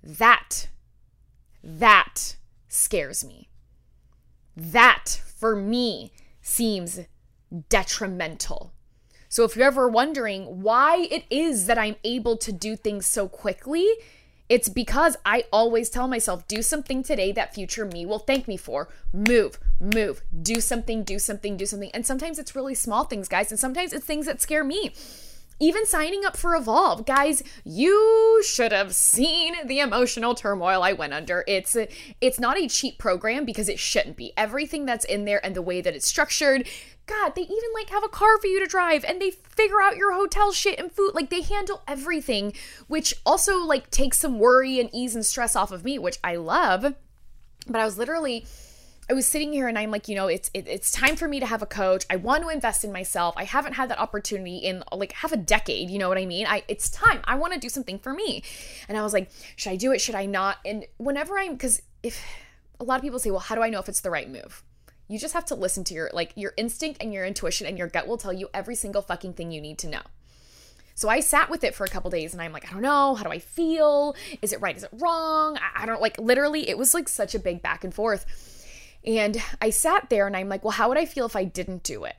That 0.03 0.69
that 1.63 2.37
scares 2.71 3.23
me. 3.25 3.51
That, 4.57 5.21
for 5.37 5.55
me, 5.55 6.13
seems 6.41 7.01
detrimental. 7.69 8.73
So 9.29 9.45
if 9.45 9.55
you're 9.57 9.67
ever 9.67 9.89
wondering 9.89 10.63
why 10.63 11.09
it 11.11 11.25
is 11.31 11.67
that 11.67 11.79
I'm 11.79 11.97
able 12.03 12.37
to 12.39 12.53
do 12.53 12.77
things 12.77 13.07
so 13.07 13.29
quickly, 13.29 13.87
it's 14.49 14.69
because 14.69 15.17
I 15.25 15.45
always 15.53 15.91
tell 15.91 16.09
myself, 16.09 16.49
do 16.49 16.63
something 16.63 17.03
today 17.03 17.31
that 17.33 17.55
future 17.55 17.85
me 17.85 18.05
will 18.05 18.19
thank 18.19 18.49
me 18.49 18.57
for. 18.57 18.89
Move, 19.13 19.59
move, 19.79 20.23
do 20.43 20.61
something, 20.61 21.05
do 21.05 21.19
something, 21.19 21.57
do 21.57 21.67
something. 21.67 21.91
And 21.93 22.05
sometimes 22.05 22.39
it's 22.39 22.57
really 22.57 22.75
small 22.75 23.05
things, 23.05 23.29
guys, 23.29 23.53
and 23.53 23.61
sometimes 23.61 23.93
it's 23.93 24.05
things 24.05 24.27
that 24.27 24.41
scare 24.41 24.65
me 24.65 24.93
even 25.61 25.85
signing 25.87 26.25
up 26.25 26.37
for 26.37 26.57
Evolve. 26.57 27.05
Guys, 27.05 27.43
you 27.65 28.43
should 28.45 28.73
have 28.73 28.95
seen 28.95 29.55
the 29.67 29.79
emotional 29.79 30.35
turmoil 30.35 30.83
I 30.83 30.95
went 30.95 31.13
under. 31.13 31.45
It's 31.47 31.77
it's 32.21 32.41
not 32.41 32.59
a 32.59 32.69
cheap 32.69 32.99
program 32.99 33.45
because 33.45 33.69
it 33.69 33.79
shouldn't 33.79 34.17
be. 34.17 34.33
Everything 34.37 34.87
that's 34.87 35.05
in 35.05 35.27
there 35.27 35.45
and 35.45 35.55
the 35.55 35.63
way 35.63 35.81
that 35.83 35.95
it's 35.95 36.09
structured, 36.09 36.67
God, 37.07 37.35
they 37.35 37.43
even 37.43 37.71
like 37.75 37.91
have 37.91 38.05
a 38.05 38.09
car 38.09 38.39
for 38.39 38.47
you 38.47 38.59
to 38.59 38.67
drive 38.67 39.05
and 39.05 39.21
they 39.21 39.31
figure 39.31 39.83
out 39.83 39.97
your 39.97 40.15
hotel 40.15 40.51
shit 40.51 40.79
and 40.79 40.91
food. 40.91 41.13
Like 41.15 41.29
they 41.29 41.43
handle 41.43 41.83
everything, 41.87 42.55
which 42.89 43.15
also 43.27 43.59
like 43.59 43.91
takes 43.91 44.19
some 44.19 44.39
worry 44.39 44.81
and 44.81 44.89
ease 44.93 45.15
and 45.15 45.27
stress 45.27 45.55
off 45.55 45.73
of 45.73 45.85
me, 45.85 45.99
which 45.99 46.19
I 46.25 46.37
love. 46.37 46.95
But 47.67 47.81
I 47.81 47.85
was 47.85 47.99
literally 47.99 48.47
I 49.11 49.13
was 49.13 49.27
sitting 49.27 49.53
here 49.53 49.67
and 49.67 49.77
I'm 49.77 49.91
like, 49.91 50.07
you 50.07 50.15
know, 50.15 50.29
it's 50.29 50.53
it, 50.55 50.69
it's 50.69 50.93
time 50.93 51.17
for 51.17 51.27
me 51.27 51.41
to 51.41 51.47
have 51.47 51.63
a 51.63 51.67
coach. 51.67 52.07
I 52.09 52.15
want 52.15 52.45
to 52.45 52.49
invest 52.49 52.85
in 52.85 52.93
myself. 52.93 53.35
I 53.37 53.43
haven't 53.43 53.73
had 53.73 53.91
that 53.91 53.99
opportunity 53.99 54.59
in 54.59 54.85
like 54.93 55.11
half 55.11 55.33
a 55.33 55.37
decade. 55.37 55.91
You 55.91 55.99
know 55.99 56.09
what 56.09 56.17
I 56.17 56.27
mean? 56.27 56.47
I 56.47 56.63
it's 56.69 56.89
time. 56.89 57.21
I 57.25 57.35
want 57.35 57.53
to 57.53 57.59
do 57.59 57.69
something 57.69 57.99
for 57.99 58.15
me. 58.15 58.45
And 58.89 58.97
I 58.97 59.03
was 59.03 59.13
like, 59.13 59.29
should 59.57 59.73
I 59.73 59.77
do 59.77 59.91
it? 59.91 60.01
Should 60.01 60.15
I 60.15 60.27
not? 60.27 60.59
And 60.65 60.87
whenever 60.99 61.37
I'm, 61.37 61.55
because 61.55 61.83
if 62.05 62.25
a 62.79 62.85
lot 62.85 62.97
of 62.97 63.03
people 63.03 63.19
say, 63.19 63.33
well, 63.33 63.41
how 63.41 63.57
do 63.57 63.63
I 63.63 63.69
know 63.69 63.81
if 63.81 63.89
it's 63.89 64.01
the 64.01 64.11
right 64.11 64.31
move? 64.31 64.63
You 65.09 65.19
just 65.19 65.35
have 65.35 65.45
to 65.47 65.57
listen 65.57 65.83
to 65.85 65.95
your 65.95 66.11
like 66.13 66.31
your 66.37 66.53
instinct 66.57 67.03
and 67.03 67.13
your 67.13 67.27
intuition, 67.27 67.67
and 67.67 67.77
your 67.77 67.89
gut 67.89 68.07
will 68.07 68.19
tell 68.19 68.33
you 68.33 68.49
every 68.55 68.77
single 68.77 69.03
fucking 69.03 69.33
thing 69.33 69.51
you 69.51 69.61
need 69.61 69.79
to 69.79 69.89
know. 69.89 70.03
So 70.95 71.09
I 71.09 71.19
sat 71.19 71.51
with 71.51 71.65
it 71.65 71.75
for 71.75 71.83
a 71.83 71.89
couple 71.89 72.11
days 72.11 72.33
and 72.33 72.41
I'm 72.41 72.53
like, 72.53 72.69
I 72.69 72.73
don't 72.73 72.83
know. 72.83 73.17
How 73.17 73.25
do 73.25 73.31
I 73.31 73.41
feel? 73.41 74.15
Is 74.41 74.53
it 74.53 74.61
right? 74.61 74.77
Is 74.77 74.85
it 74.85 74.91
wrong? 74.93 75.57
I, 75.57 75.83
I 75.83 75.87
don't 75.87 76.01
like 76.01 76.17
literally, 76.19 76.69
it 76.69 76.79
was 76.79 76.95
like 76.95 77.09
such 77.09 77.35
a 77.35 77.41
big 77.41 77.61
back 77.61 77.83
and 77.83 77.93
forth. 77.93 78.59
And 79.05 79.43
I 79.61 79.71
sat 79.71 80.11
there 80.11 80.27
and 80.27 80.37
I'm 80.37 80.49
like, 80.49 80.63
well, 80.63 80.73
how 80.73 80.89
would 80.89 80.99
I 80.99 81.07
feel 81.07 81.27
if 81.27 81.37
I 81.37 81.45
didn't 81.45 81.83
do 81.83 82.05
it? 82.05 82.17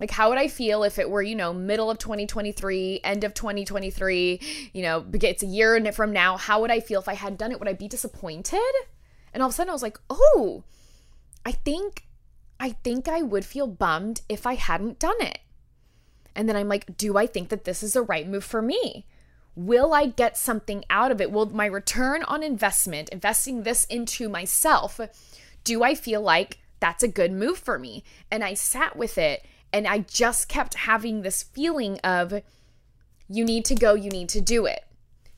Like, 0.00 0.10
how 0.10 0.30
would 0.30 0.38
I 0.38 0.48
feel 0.48 0.82
if 0.82 0.98
it 0.98 1.10
were, 1.10 1.22
you 1.22 1.36
know, 1.36 1.52
middle 1.52 1.90
of 1.90 1.98
2023, 1.98 3.00
end 3.04 3.22
of 3.22 3.34
2023, 3.34 4.70
you 4.72 4.82
know, 4.82 5.04
it's 5.12 5.42
a 5.42 5.46
year 5.46 5.92
from 5.92 6.12
now? 6.12 6.38
How 6.38 6.60
would 6.62 6.70
I 6.70 6.80
feel 6.80 7.00
if 7.00 7.08
I 7.08 7.14
hadn't 7.14 7.38
done 7.38 7.52
it? 7.52 7.58
Would 7.58 7.68
I 7.68 7.74
be 7.74 7.86
disappointed? 7.86 8.60
And 9.34 9.42
all 9.42 9.48
of 9.48 9.52
a 9.52 9.56
sudden 9.56 9.70
I 9.70 9.74
was 9.74 9.82
like, 9.82 9.98
oh, 10.08 10.64
I 11.44 11.52
think, 11.52 12.06
I 12.58 12.70
think 12.82 13.08
I 13.08 13.20
would 13.20 13.44
feel 13.44 13.66
bummed 13.66 14.22
if 14.28 14.46
I 14.46 14.54
hadn't 14.54 14.98
done 14.98 15.20
it. 15.20 15.40
And 16.34 16.48
then 16.48 16.56
I'm 16.56 16.68
like, 16.68 16.96
do 16.96 17.18
I 17.18 17.26
think 17.26 17.50
that 17.50 17.64
this 17.64 17.82
is 17.82 17.92
the 17.92 18.02
right 18.02 18.26
move 18.26 18.44
for 18.44 18.62
me? 18.62 19.04
Will 19.54 19.92
I 19.92 20.06
get 20.06 20.36
something 20.36 20.84
out 20.88 21.10
of 21.10 21.20
it? 21.20 21.30
Will 21.30 21.46
my 21.46 21.66
return 21.66 22.22
on 22.24 22.42
investment, 22.42 23.08
investing 23.10 23.62
this 23.62 23.84
into 23.84 24.28
myself, 24.28 25.00
do 25.64 25.82
I 25.82 25.94
feel 25.94 26.20
like 26.20 26.58
that's 26.78 27.02
a 27.02 27.08
good 27.08 27.32
move 27.32 27.58
for 27.58 27.78
me? 27.78 28.04
And 28.30 28.42
I 28.42 28.54
sat 28.54 28.96
with 28.96 29.18
it 29.18 29.44
and 29.72 29.86
I 29.86 29.98
just 29.98 30.48
kept 30.48 30.74
having 30.74 31.22
this 31.22 31.42
feeling 31.42 31.98
of 32.00 32.42
you 33.28 33.44
need 33.44 33.64
to 33.66 33.74
go, 33.74 33.94
you 33.94 34.10
need 34.10 34.28
to 34.30 34.40
do 34.40 34.66
it. 34.66 34.84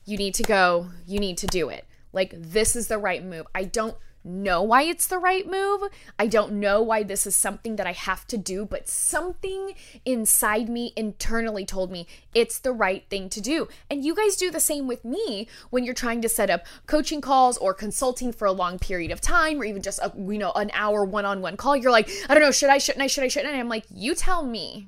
You 0.05 0.17
need 0.17 0.33
to 0.35 0.43
go, 0.43 0.87
you 1.05 1.19
need 1.19 1.37
to 1.39 1.47
do 1.47 1.69
it. 1.69 1.85
Like 2.11 2.33
this 2.35 2.75
is 2.75 2.87
the 2.87 2.97
right 2.97 3.23
move. 3.23 3.47
I 3.53 3.63
don't 3.63 3.95
know 4.23 4.61
why 4.61 4.83
it's 4.83 5.07
the 5.07 5.17
right 5.17 5.45
move. 5.49 5.83
I 6.17 6.27
don't 6.27 6.53
know 6.53 6.81
why 6.81 7.03
this 7.03 7.27
is 7.27 7.35
something 7.35 7.75
that 7.75 7.87
I 7.87 7.91
have 7.91 8.25
to 8.27 8.37
do, 8.37 8.65
but 8.65 8.87
something 8.87 9.73
inside 10.05 10.69
me 10.69 10.93
internally 10.95 11.65
told 11.65 11.91
me 11.91 12.07
it's 12.33 12.59
the 12.59 12.71
right 12.71 13.03
thing 13.09 13.29
to 13.29 13.41
do. 13.41 13.67
And 13.89 14.03
you 14.03 14.15
guys 14.15 14.35
do 14.35 14.49
the 14.49 14.59
same 14.59 14.87
with 14.87 15.03
me 15.03 15.47
when 15.69 15.83
you're 15.83 15.93
trying 15.93 16.21
to 16.21 16.29
set 16.29 16.49
up 16.49 16.65
coaching 16.87 17.21
calls 17.21 17.57
or 17.57 17.73
consulting 17.73 18.31
for 18.31 18.45
a 18.45 18.51
long 18.51 18.79
period 18.79 19.11
of 19.11 19.21
time 19.21 19.59
or 19.59 19.65
even 19.65 19.81
just 19.81 19.99
a, 19.99 20.11
you 20.17 20.37
know 20.37 20.51
an 20.53 20.71
hour 20.73 21.03
one-on-one 21.03 21.57
call. 21.57 21.75
You're 21.75 21.91
like, 21.91 22.09
I 22.29 22.33
don't 22.33 22.43
know, 22.43 22.51
should 22.51 22.69
I, 22.69 22.77
shouldn't 22.77 23.03
I, 23.03 23.07
should 23.07 23.23
I, 23.23 23.27
shouldn't? 23.27 23.51
And 23.51 23.59
I'm 23.59 23.69
like, 23.69 23.85
you 23.93 24.15
tell 24.15 24.43
me. 24.43 24.87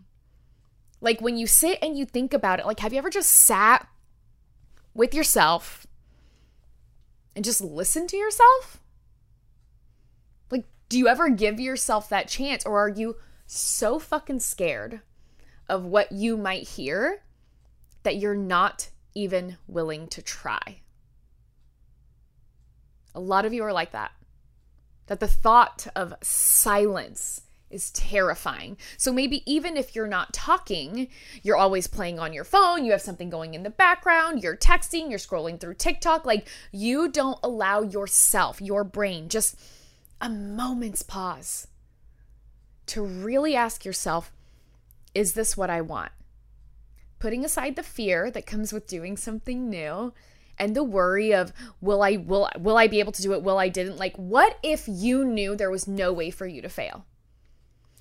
Like 1.01 1.21
when 1.21 1.37
you 1.37 1.45
sit 1.45 1.77
and 1.81 1.97
you 1.97 2.05
think 2.05 2.33
about 2.33 2.59
it, 2.59 2.65
like 2.65 2.79
have 2.79 2.93
you 2.93 2.97
ever 2.97 3.09
just 3.09 3.29
sat 3.29 3.87
with 4.93 5.13
yourself 5.13 5.85
and 7.35 7.43
just 7.43 7.61
listened 7.61 8.09
to 8.09 8.17
yourself? 8.17 8.79
Do 10.89 10.97
you 10.97 11.07
ever 11.07 11.29
give 11.29 11.59
yourself 11.59 12.09
that 12.09 12.27
chance 12.27 12.65
or 12.65 12.79
are 12.79 12.89
you 12.89 13.17
so 13.47 13.99
fucking 13.99 14.39
scared 14.39 15.01
of 15.67 15.85
what 15.85 16.11
you 16.11 16.37
might 16.37 16.67
hear 16.67 17.23
that 18.03 18.17
you're 18.17 18.35
not 18.35 18.89
even 19.13 19.57
willing 19.67 20.07
to 20.09 20.21
try? 20.21 20.81
A 23.15 23.19
lot 23.19 23.45
of 23.45 23.53
you 23.53 23.63
are 23.63 23.73
like 23.73 23.91
that. 23.93 24.11
That 25.07 25.19
the 25.19 25.27
thought 25.27 25.87
of 25.95 26.13
silence 26.21 27.41
is 27.69 27.91
terrifying. 27.91 28.77
So 28.97 29.11
maybe 29.11 29.41
even 29.51 29.75
if 29.77 29.95
you're 29.95 30.07
not 30.07 30.33
talking, 30.33 31.07
you're 31.41 31.57
always 31.57 31.87
playing 31.87 32.19
on 32.19 32.33
your 32.33 32.43
phone, 32.43 32.85
you 32.85 32.91
have 32.91 33.01
something 33.01 33.29
going 33.29 33.53
in 33.53 33.63
the 33.63 33.69
background, 33.69 34.43
you're 34.43 34.55
texting, 34.55 35.09
you're 35.09 35.19
scrolling 35.19 35.59
through 35.59 35.75
TikTok, 35.75 36.25
like 36.25 36.47
you 36.71 37.09
don't 37.09 37.39
allow 37.43 37.81
yourself, 37.81 38.61
your 38.61 38.83
brain, 38.83 39.29
just 39.29 39.59
a 40.21 40.29
moment's 40.29 41.01
pause 41.01 41.67
to 42.87 43.01
really 43.03 43.55
ask 43.55 43.85
yourself 43.85 44.31
is 45.13 45.33
this 45.33 45.55
what 45.55 45.69
I 45.69 45.79
want? 45.79 46.11
Putting 47.19 47.45
aside 47.45 47.77
the 47.77 47.83
fear 47.83 48.29
that 48.31 48.45
comes 48.45 48.73
with 48.73 48.85
doing 48.85 49.15
something 49.15 49.69
new 49.69 50.13
and 50.59 50.75
the 50.75 50.83
worry 50.83 51.33
of 51.33 51.53
will 51.81 52.03
I 52.03 52.17
will 52.17 52.49
will 52.59 52.77
I 52.77 52.87
be 52.87 52.99
able 52.99 53.13
to 53.13 53.21
do 53.21 53.33
it? 53.33 53.41
Will 53.41 53.57
I 53.57 53.69
didn't? 53.69 53.97
Like 53.97 54.15
what 54.17 54.59
if 54.61 54.85
you 54.87 55.23
knew 55.23 55.55
there 55.55 55.71
was 55.71 55.87
no 55.87 56.11
way 56.11 56.29
for 56.31 56.45
you 56.45 56.61
to 56.61 56.69
fail? 56.69 57.05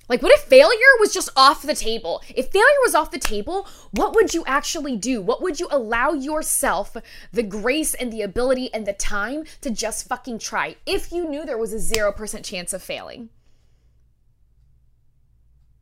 Like, 0.07 0.21
what 0.21 0.31
if 0.33 0.41
failure 0.41 0.79
was 0.99 1.13
just 1.13 1.29
off 1.35 1.63
the 1.63 1.73
table? 1.73 2.21
If 2.35 2.49
failure 2.49 2.65
was 2.83 2.93
off 2.93 3.09
the 3.09 3.17
table, 3.17 3.67
what 3.91 4.13
would 4.13 4.33
you 4.33 4.43
actually 4.45 4.97
do? 4.97 5.21
What 5.21 5.41
would 5.41 5.59
you 5.59 5.67
allow 5.71 6.11
yourself 6.11 6.95
the 7.31 7.43
grace 7.43 7.95
and 7.95 8.13
the 8.13 8.21
ability 8.21 8.71
and 8.73 8.85
the 8.85 8.93
time 8.93 9.45
to 9.61 9.71
just 9.71 10.07
fucking 10.07 10.39
try 10.39 10.75
if 10.85 11.11
you 11.11 11.27
knew 11.27 11.43
there 11.43 11.57
was 11.57 11.73
a 11.73 11.77
0% 11.77 12.43
chance 12.43 12.71
of 12.71 12.83
failing? 12.83 13.29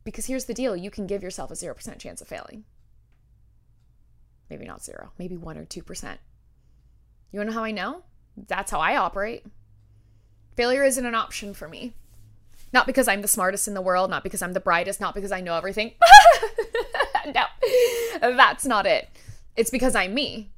Because 0.04 0.26
here's 0.26 0.46
the 0.46 0.54
deal 0.54 0.76
you 0.76 0.90
can 0.90 1.06
give 1.06 1.22
yourself 1.22 1.50
a 1.50 1.54
0% 1.54 1.98
chance 1.98 2.20
of 2.22 2.28
failing. 2.28 2.64
Maybe 4.48 4.64
not 4.64 4.84
zero, 4.84 5.12
maybe 5.18 5.36
1 5.36 5.58
or 5.58 5.64
2%. 5.64 6.18
You 7.30 7.40
wanna 7.40 7.50
know 7.50 7.56
how 7.56 7.64
I 7.64 7.72
know? 7.72 8.04
That's 8.36 8.70
how 8.70 8.80
I 8.80 8.96
operate. 8.96 9.44
Failure 10.56 10.84
isn't 10.84 11.04
an 11.04 11.14
option 11.14 11.52
for 11.52 11.68
me. 11.68 11.94
Not 12.74 12.88
because 12.88 13.06
I'm 13.06 13.22
the 13.22 13.28
smartest 13.28 13.68
in 13.68 13.74
the 13.74 13.80
world, 13.80 14.10
not 14.10 14.24
because 14.24 14.42
I'm 14.42 14.52
the 14.52 14.58
brightest, 14.58 15.00
not 15.00 15.14
because 15.14 15.30
I 15.30 15.40
know 15.40 15.54
everything. 15.54 15.92
no, 17.26 17.44
that's 18.20 18.66
not 18.66 18.84
it. 18.84 19.08
It's 19.54 19.70
because 19.70 19.94
I'm 19.94 20.12
me. 20.12 20.50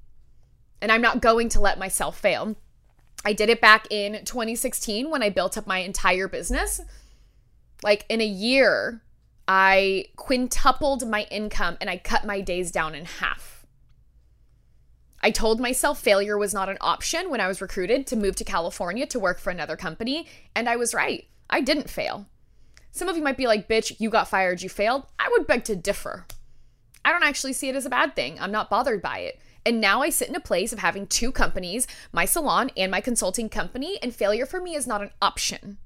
And 0.80 0.90
I'm 0.90 1.02
not 1.02 1.20
going 1.20 1.50
to 1.50 1.60
let 1.60 1.78
myself 1.78 2.18
fail. 2.18 2.56
I 3.22 3.34
did 3.34 3.50
it 3.50 3.60
back 3.60 3.86
in 3.90 4.24
2016 4.24 5.10
when 5.10 5.22
I 5.22 5.28
built 5.28 5.58
up 5.58 5.66
my 5.66 5.80
entire 5.80 6.26
business. 6.26 6.80
Like 7.82 8.06
in 8.08 8.22
a 8.22 8.26
year, 8.26 9.02
I 9.46 10.06
quintupled 10.16 11.06
my 11.06 11.26
income 11.30 11.76
and 11.82 11.90
I 11.90 11.98
cut 11.98 12.24
my 12.24 12.40
days 12.40 12.70
down 12.70 12.94
in 12.94 13.04
half. 13.04 13.66
I 15.20 15.30
told 15.30 15.60
myself 15.60 16.00
failure 16.00 16.38
was 16.38 16.54
not 16.54 16.70
an 16.70 16.78
option 16.80 17.28
when 17.28 17.42
I 17.42 17.48
was 17.48 17.60
recruited 17.60 18.06
to 18.06 18.16
move 18.16 18.36
to 18.36 18.44
California 18.44 19.04
to 19.04 19.18
work 19.18 19.38
for 19.38 19.50
another 19.50 19.76
company, 19.76 20.26
and 20.54 20.66
I 20.66 20.76
was 20.76 20.94
right. 20.94 21.26
I 21.48 21.60
didn't 21.60 21.90
fail. 21.90 22.26
Some 22.90 23.08
of 23.08 23.16
you 23.16 23.22
might 23.22 23.36
be 23.36 23.46
like, 23.46 23.68
bitch, 23.68 23.98
you 23.98 24.10
got 24.10 24.28
fired, 24.28 24.62
you 24.62 24.68
failed. 24.68 25.06
I 25.18 25.28
would 25.30 25.46
beg 25.46 25.64
to 25.64 25.76
differ. 25.76 26.26
I 27.04 27.12
don't 27.12 27.24
actually 27.24 27.52
see 27.52 27.68
it 27.68 27.76
as 27.76 27.86
a 27.86 27.90
bad 27.90 28.16
thing. 28.16 28.38
I'm 28.40 28.50
not 28.50 28.70
bothered 28.70 29.02
by 29.02 29.18
it. 29.18 29.40
And 29.64 29.80
now 29.80 30.00
I 30.00 30.10
sit 30.10 30.28
in 30.28 30.34
a 30.34 30.40
place 30.40 30.72
of 30.72 30.78
having 30.78 31.06
two 31.06 31.32
companies, 31.32 31.86
my 32.12 32.24
salon 32.24 32.70
and 32.76 32.90
my 32.90 33.00
consulting 33.00 33.48
company, 33.48 33.98
and 34.02 34.14
failure 34.14 34.46
for 34.46 34.60
me 34.60 34.74
is 34.74 34.86
not 34.86 35.02
an 35.02 35.10
option. 35.20 35.78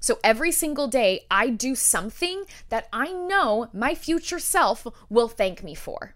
So 0.00 0.18
every 0.22 0.52
single 0.52 0.88
day, 0.88 1.24
I 1.30 1.48
do 1.48 1.74
something 1.74 2.44
that 2.68 2.88
I 2.92 3.12
know 3.12 3.68
my 3.72 3.94
future 3.94 4.38
self 4.38 4.86
will 5.08 5.28
thank 5.28 5.64
me 5.64 5.74
for. 5.74 6.14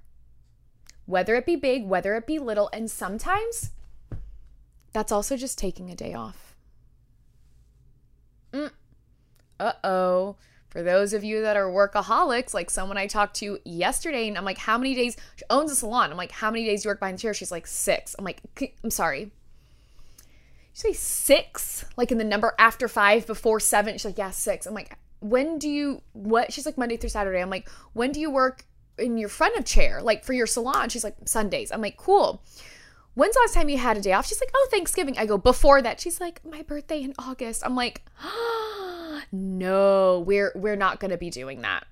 Whether 1.07 1.35
it 1.35 1.47
be 1.47 1.57
big, 1.57 1.87
whether 1.87 2.15
it 2.15 2.27
be 2.27 2.39
little, 2.39 2.71
and 2.73 2.91
sometimes 2.91 3.71
that's 4.93 5.13
also 5.13 5.37
just 5.37 5.59
taking 5.59 5.91
a 5.91 5.97
day 5.97 6.15
off. 6.15 6.50
Mm. 8.53 8.71
Uh 9.59 9.73
oh. 9.85 10.37
For 10.69 10.83
those 10.83 11.13
of 11.13 11.25
you 11.25 11.43
that 11.43 11.57
are 11.57 11.69
workaholics, 11.69 12.55
like 12.55 12.71
someone 12.71 12.97
I 12.97 13.09
talked 13.09 13.35
to 13.37 13.59
yesterday, 13.65 14.29
and 14.29 14.39
I'm 14.39 14.45
like, 14.45 14.59
how 14.59 14.79
many 14.79 14.95
days? 14.95 15.17
She 15.35 15.45
owns 15.51 15.73
a 15.73 15.75
salon. 15.75 16.13
I'm 16.13 16.17
like, 16.17 16.31
how 16.31 16.51
many 16.51 16.65
days 16.65 16.83
do 16.83 16.89
you 16.89 16.91
work 16.91 17.01
behind 17.01 17.19
the 17.19 17.23
chair? 17.23 17.35
She's 17.35 17.51
like, 17.51 17.67
six. 17.67 18.15
I'm 18.19 18.25
like, 18.25 18.41
I'm 18.85 18.91
sorry 18.91 19.33
you 20.85 20.93
say 20.93 20.93
six? 20.93 21.85
Like 21.97 22.13
in 22.13 22.19
the 22.19 22.25
number 22.25 22.55
after 22.59 22.89
five, 22.89 23.27
before 23.27 23.61
seven? 23.61 23.95
She's 23.95 24.05
like, 24.05 24.19
yeah, 24.19 24.31
six. 24.31 24.67
I'm 24.67 24.75
like, 24.75 24.97
when 25.21 25.59
do 25.59 25.69
you, 25.69 26.03
what? 26.13 26.53
She's 26.53 26.67
like, 26.67 26.79
Monday 26.79 26.97
through 26.97 27.11
Saturday. 27.11 27.41
I'm 27.41 27.51
like, 27.51 27.69
when 27.93 28.13
do 28.13 28.21
you 28.21 28.31
work 28.31 28.65
in 28.99 29.19
your 29.19 29.29
front 29.29 29.57
of 29.57 29.65
chair? 29.65 30.01
Like 30.03 30.25
for 30.25 30.33
your 30.33 30.47
salon? 30.47 30.89
She's 30.89 31.05
like, 31.05 31.17
Sundays. 31.25 31.73
I'm 31.73 31.81
like, 31.81 31.97
cool. 31.97 32.43
When's 33.21 33.35
the 33.35 33.41
last 33.45 33.53
time 33.53 33.69
you 33.69 33.77
had 33.77 33.99
a 33.99 34.01
day 34.01 34.15
off? 34.15 34.27
She's 34.27 34.41
like, 34.41 34.49
oh, 34.57 34.69
Thanksgiving. 34.71 35.19
I 35.19 35.27
go, 35.27 35.37
before 35.37 35.83
that. 35.83 36.01
She's 36.01 36.23
like, 36.23 36.43
my 36.43 36.63
birthday 36.63 37.03
in 37.03 37.13
August. 37.19 37.63
I'm 37.63 37.77
like, 37.77 38.03
oh, 38.25 39.21
no, 39.33 40.21
we're, 40.21 40.53
we're 40.55 40.75
not 40.75 41.01
to 41.01 41.19
be 41.19 41.29
doing 41.29 41.61
that. 41.61 41.87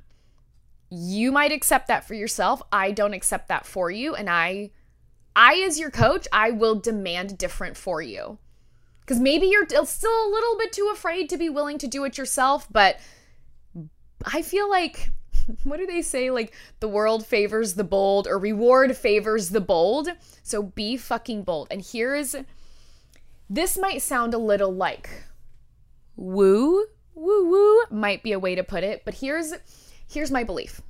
You 0.88 1.30
might 1.30 1.52
accept 1.52 1.88
that 1.88 2.08
for 2.08 2.14
yourself. 2.14 2.62
I 2.73 2.92
don't 2.92 3.12
accept 3.12 3.49
that 3.49 3.66
for 3.66 3.90
you. 3.90 4.14
And 4.14 4.30
I, 4.30 4.70
I, 5.37 5.62
as 5.66 5.78
your 5.78 5.90
coach, 5.90 6.26
I 6.32 6.50
will 6.50 6.76
demand 6.76 7.37
different 7.37 7.76
for 7.76 8.00
you. 8.00 8.38
Because 9.00 9.20
maybe 9.20 9.49
you're 9.49 9.66
still 9.85 10.11
a 10.11 10.32
little 10.32 10.56
bit 10.56 10.73
too 10.73 10.90
afraid 10.94 11.28
to 11.28 11.37
be 11.37 11.50
willing 11.50 11.76
to 11.76 11.87
do 11.87 12.04
it 12.04 12.16
yourself, 12.16 12.66
but 12.73 13.00
I 14.25 14.40
feel 14.40 14.70
like 14.70 15.11
what 15.64 15.78
do 15.78 15.86
they 15.86 16.02
say? 16.02 16.30
Like 16.30 16.54
the 16.80 16.88
world 16.88 17.26
favors 17.26 17.74
the 17.74 17.84
bold 17.84 18.26
or 18.26 18.38
reward 18.38 18.96
favors 18.96 19.50
the 19.50 19.60
bold. 19.60 20.08
So 20.42 20.62
be 20.62 20.96
fucking 20.96 21.42
bold. 21.42 21.68
And 21.70 21.80
here 21.80 22.14
is 22.14 22.36
this 23.48 23.78
might 23.78 24.02
sound 24.02 24.34
a 24.34 24.38
little 24.38 24.72
like 24.72 25.08
woo, 26.16 26.86
woo, 27.14 27.48
woo 27.48 27.80
might 27.90 28.22
be 28.22 28.32
a 28.32 28.38
way 28.38 28.54
to 28.54 28.64
put 28.64 28.84
it, 28.84 29.04
but 29.04 29.14
here's 29.14 29.54
here's 30.08 30.30
my 30.30 30.44
belief. 30.44 30.80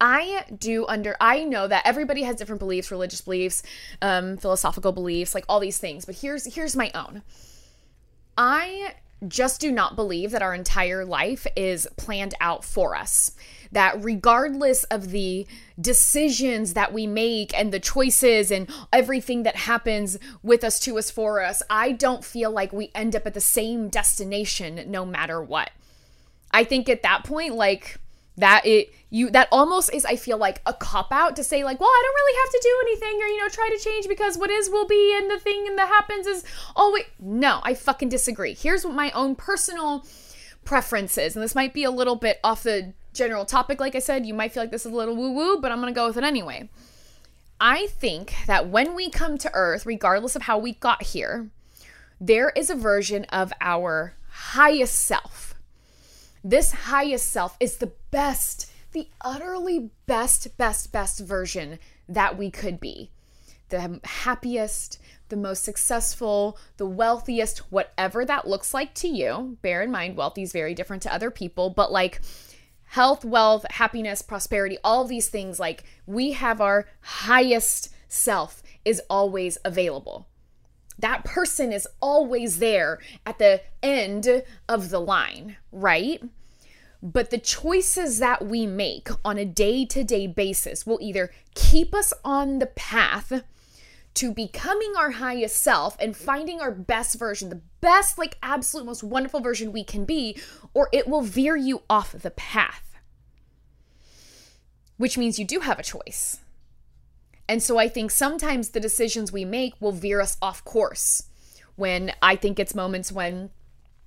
I 0.00 0.44
do 0.58 0.84
under 0.86 1.16
I 1.20 1.44
know 1.44 1.68
that 1.68 1.86
everybody 1.86 2.24
has 2.24 2.34
different 2.34 2.58
beliefs, 2.58 2.90
religious 2.90 3.20
beliefs, 3.20 3.62
um, 4.02 4.36
philosophical 4.36 4.90
beliefs, 4.90 5.34
like 5.34 5.44
all 5.48 5.60
these 5.60 5.78
things. 5.78 6.04
But 6.04 6.16
here's 6.16 6.54
here's 6.54 6.74
my 6.74 6.90
own. 6.94 7.22
I 8.36 8.94
just 9.28 9.60
do 9.60 9.70
not 9.70 9.96
believe 9.96 10.30
that 10.32 10.42
our 10.42 10.54
entire 10.54 11.04
life 11.04 11.46
is 11.56 11.88
planned 11.96 12.34
out 12.40 12.64
for 12.64 12.96
us. 12.96 13.32
That 13.70 14.04
regardless 14.04 14.84
of 14.84 15.10
the 15.10 15.46
decisions 15.80 16.74
that 16.74 16.92
we 16.92 17.06
make 17.06 17.56
and 17.58 17.72
the 17.72 17.80
choices 17.80 18.50
and 18.50 18.68
everything 18.92 19.44
that 19.44 19.56
happens 19.56 20.18
with 20.42 20.62
us, 20.62 20.78
to 20.80 20.98
us, 20.98 21.10
for 21.10 21.42
us, 21.42 21.62
I 21.70 21.92
don't 21.92 22.24
feel 22.24 22.50
like 22.50 22.72
we 22.72 22.90
end 22.94 23.16
up 23.16 23.26
at 23.26 23.34
the 23.34 23.40
same 23.40 23.88
destination 23.88 24.84
no 24.88 25.06
matter 25.06 25.42
what. 25.42 25.70
I 26.50 26.64
think 26.64 26.88
at 26.88 27.02
that 27.02 27.24
point, 27.24 27.54
like, 27.54 27.98
that 28.36 28.66
it 28.66 28.92
you 29.12 29.30
that 29.30 29.46
almost 29.52 29.92
is 29.92 30.04
i 30.06 30.16
feel 30.16 30.38
like 30.38 30.60
a 30.66 30.72
cop 30.72 31.12
out 31.12 31.36
to 31.36 31.44
say 31.44 31.62
like 31.62 31.78
well 31.78 31.88
i 31.88 32.02
don't 32.02 32.14
really 32.14 32.38
have 32.42 32.50
to 32.50 32.60
do 32.62 32.82
anything 32.86 33.22
or 33.22 33.26
you 33.26 33.38
know 33.38 33.48
try 33.48 33.68
to 33.68 33.84
change 33.84 34.08
because 34.08 34.38
what 34.38 34.50
is 34.50 34.70
will 34.70 34.86
be 34.86 35.16
and 35.16 35.30
the 35.30 35.38
thing 35.38 35.64
and 35.68 35.78
that 35.78 35.88
happens 35.88 36.26
is 36.26 36.44
always 36.74 37.04
no 37.20 37.60
i 37.62 37.74
fucking 37.74 38.08
disagree. 38.08 38.54
Here's 38.54 38.84
what 38.84 38.94
my 38.94 39.10
own 39.12 39.36
personal 39.36 40.04
preferences 40.64 41.36
and 41.36 41.42
this 41.42 41.54
might 41.54 41.74
be 41.74 41.84
a 41.84 41.90
little 41.90 42.16
bit 42.16 42.40
off 42.42 42.62
the 42.62 42.94
general 43.12 43.44
topic 43.44 43.80
like 43.80 43.94
i 43.94 43.98
said 43.98 44.24
you 44.24 44.34
might 44.34 44.52
feel 44.52 44.62
like 44.62 44.70
this 44.70 44.86
is 44.86 44.92
a 44.92 44.96
little 44.96 45.14
woo 45.14 45.32
woo 45.32 45.60
but 45.60 45.70
i'm 45.70 45.80
gonna 45.80 45.92
go 45.92 46.06
with 46.08 46.16
it 46.16 46.24
anyway. 46.24 46.68
I 47.64 47.86
think 47.86 48.34
that 48.48 48.68
when 48.68 48.96
we 48.96 49.08
come 49.08 49.38
to 49.38 49.50
earth 49.54 49.86
regardless 49.86 50.34
of 50.34 50.42
how 50.42 50.58
we 50.58 50.72
got 50.74 51.02
here 51.02 51.50
there 52.24 52.50
is 52.50 52.70
a 52.70 52.76
version 52.76 53.24
of 53.26 53.52
our 53.60 54.14
highest 54.28 54.94
self. 54.94 55.54
This 56.44 56.72
highest 56.72 57.28
self 57.28 57.56
is 57.58 57.76
the 57.76 57.92
best, 58.10 58.71
the 58.92 59.08
utterly 59.20 59.90
best, 60.06 60.56
best, 60.56 60.92
best 60.92 61.20
version 61.20 61.78
that 62.08 62.36
we 62.36 62.50
could 62.50 62.80
be. 62.80 63.10
The 63.70 64.00
happiest, 64.04 64.98
the 65.28 65.36
most 65.36 65.64
successful, 65.64 66.58
the 66.76 66.86
wealthiest, 66.86 67.58
whatever 67.72 68.24
that 68.24 68.46
looks 68.46 68.74
like 68.74 68.94
to 68.96 69.08
you. 69.08 69.56
Bear 69.62 69.82
in 69.82 69.90
mind, 69.90 70.16
wealthy 70.16 70.42
is 70.42 70.52
very 70.52 70.74
different 70.74 71.02
to 71.04 71.14
other 71.14 71.30
people, 71.30 71.70
but 71.70 71.90
like 71.90 72.20
health, 72.84 73.24
wealth, 73.24 73.64
happiness, 73.70 74.20
prosperity, 74.20 74.76
all 74.84 75.06
these 75.06 75.28
things, 75.28 75.58
like 75.58 75.84
we 76.06 76.32
have 76.32 76.60
our 76.60 76.86
highest 77.00 77.88
self 78.08 78.62
is 78.84 79.00
always 79.08 79.56
available. 79.64 80.28
That 80.98 81.24
person 81.24 81.72
is 81.72 81.88
always 82.02 82.58
there 82.58 82.98
at 83.24 83.38
the 83.38 83.62
end 83.82 84.44
of 84.68 84.90
the 84.90 85.00
line, 85.00 85.56
right? 85.72 86.22
But 87.02 87.30
the 87.30 87.38
choices 87.38 88.20
that 88.20 88.46
we 88.46 88.64
make 88.64 89.08
on 89.24 89.36
a 89.36 89.44
day 89.44 89.84
to 89.86 90.04
day 90.04 90.28
basis 90.28 90.86
will 90.86 90.98
either 91.00 91.32
keep 91.54 91.94
us 91.94 92.12
on 92.24 92.60
the 92.60 92.66
path 92.66 93.42
to 94.14 94.32
becoming 94.32 94.92
our 94.96 95.12
highest 95.12 95.56
self 95.56 95.96
and 95.98 96.16
finding 96.16 96.60
our 96.60 96.70
best 96.70 97.18
version, 97.18 97.48
the 97.48 97.60
best, 97.80 98.18
like 98.18 98.36
absolute 98.42 98.86
most 98.86 99.02
wonderful 99.02 99.40
version 99.40 99.72
we 99.72 99.82
can 99.82 100.04
be, 100.04 100.38
or 100.74 100.88
it 100.92 101.08
will 101.08 101.22
veer 101.22 101.56
you 101.56 101.82
off 101.90 102.12
the 102.12 102.30
path. 102.30 102.94
Which 104.96 105.18
means 105.18 105.38
you 105.38 105.44
do 105.44 105.60
have 105.60 105.78
a 105.78 105.82
choice. 105.82 106.38
And 107.48 107.62
so 107.62 107.78
I 107.78 107.88
think 107.88 108.10
sometimes 108.10 108.68
the 108.68 108.80
decisions 108.80 109.32
we 109.32 109.44
make 109.44 109.74
will 109.80 109.92
veer 109.92 110.20
us 110.20 110.36
off 110.40 110.64
course. 110.64 111.24
When 111.74 112.12
I 112.22 112.36
think 112.36 112.60
it's 112.60 112.74
moments 112.74 113.10
when 113.10 113.50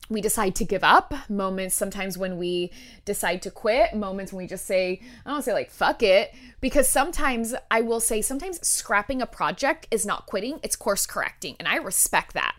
we 0.10 0.22
decide 0.22 0.56
to 0.56 0.66
give 0.66 0.84
up, 0.84 1.14
moments 1.30 1.76
sometimes 1.76 2.18
when 2.18 2.38
we 2.38 2.72
decide 3.06 3.42
to 3.42 3.52
quit, 3.52 3.96
moments 3.96 4.32
when 4.32 4.44
we 4.44 4.48
just 4.48 4.66
say, 4.66 5.02
I 5.26 5.32
don't 5.32 5.42
say 5.42 5.54
like 5.54 5.72
fuck 5.72 6.04
it, 6.04 6.34
because 6.62 6.88
sometimes 6.88 7.56
I 7.72 7.82
will 7.82 8.00
say 8.00 8.22
sometimes 8.22 8.66
scrapping 8.66 9.22
a 9.22 9.26
project 9.26 9.88
is 9.92 10.06
not 10.06 10.26
quitting, 10.26 10.60
it's 10.64 10.76
course 10.76 11.06
correcting, 11.06 11.56
and 11.60 11.68
I 11.68 11.78
respect 11.78 12.34
that. 12.34 12.56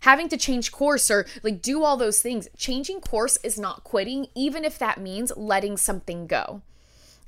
Having 0.00 0.28
to 0.30 0.36
change 0.36 0.70
course 0.70 1.10
or 1.10 1.26
like 1.42 1.60
do 1.62 1.82
all 1.82 1.96
those 1.96 2.20
things, 2.22 2.48
changing 2.56 3.00
course 3.00 3.36
is 3.42 3.58
not 3.58 3.84
quitting, 3.84 4.26
even 4.34 4.64
if 4.64 4.78
that 4.78 5.00
means 5.00 5.32
letting 5.36 5.76
something 5.76 6.26
go. 6.26 6.62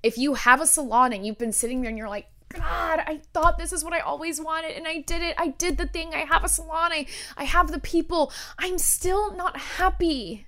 If 0.02 0.16
you 0.16 0.34
have 0.34 0.60
a 0.60 0.66
salon 0.66 1.12
and 1.12 1.26
you've 1.26 1.38
been 1.38 1.52
sitting 1.52 1.80
there 1.80 1.88
and 1.88 1.98
you're 1.98 2.08
like, 2.08 2.28
God, 2.52 3.00
I 3.06 3.20
thought 3.32 3.58
this 3.58 3.72
is 3.72 3.84
what 3.84 3.92
I 3.92 4.00
always 4.00 4.40
wanted 4.40 4.76
and 4.76 4.86
I 4.86 5.00
did 5.00 5.22
it. 5.22 5.34
I 5.38 5.48
did 5.48 5.78
the 5.78 5.86
thing. 5.86 6.14
I 6.14 6.24
have 6.24 6.44
a 6.44 6.48
salon. 6.48 6.92
I, 6.92 7.06
I 7.36 7.44
have 7.44 7.70
the 7.70 7.78
people. 7.78 8.32
I'm 8.58 8.78
still 8.78 9.34
not 9.34 9.56
happy. 9.56 10.46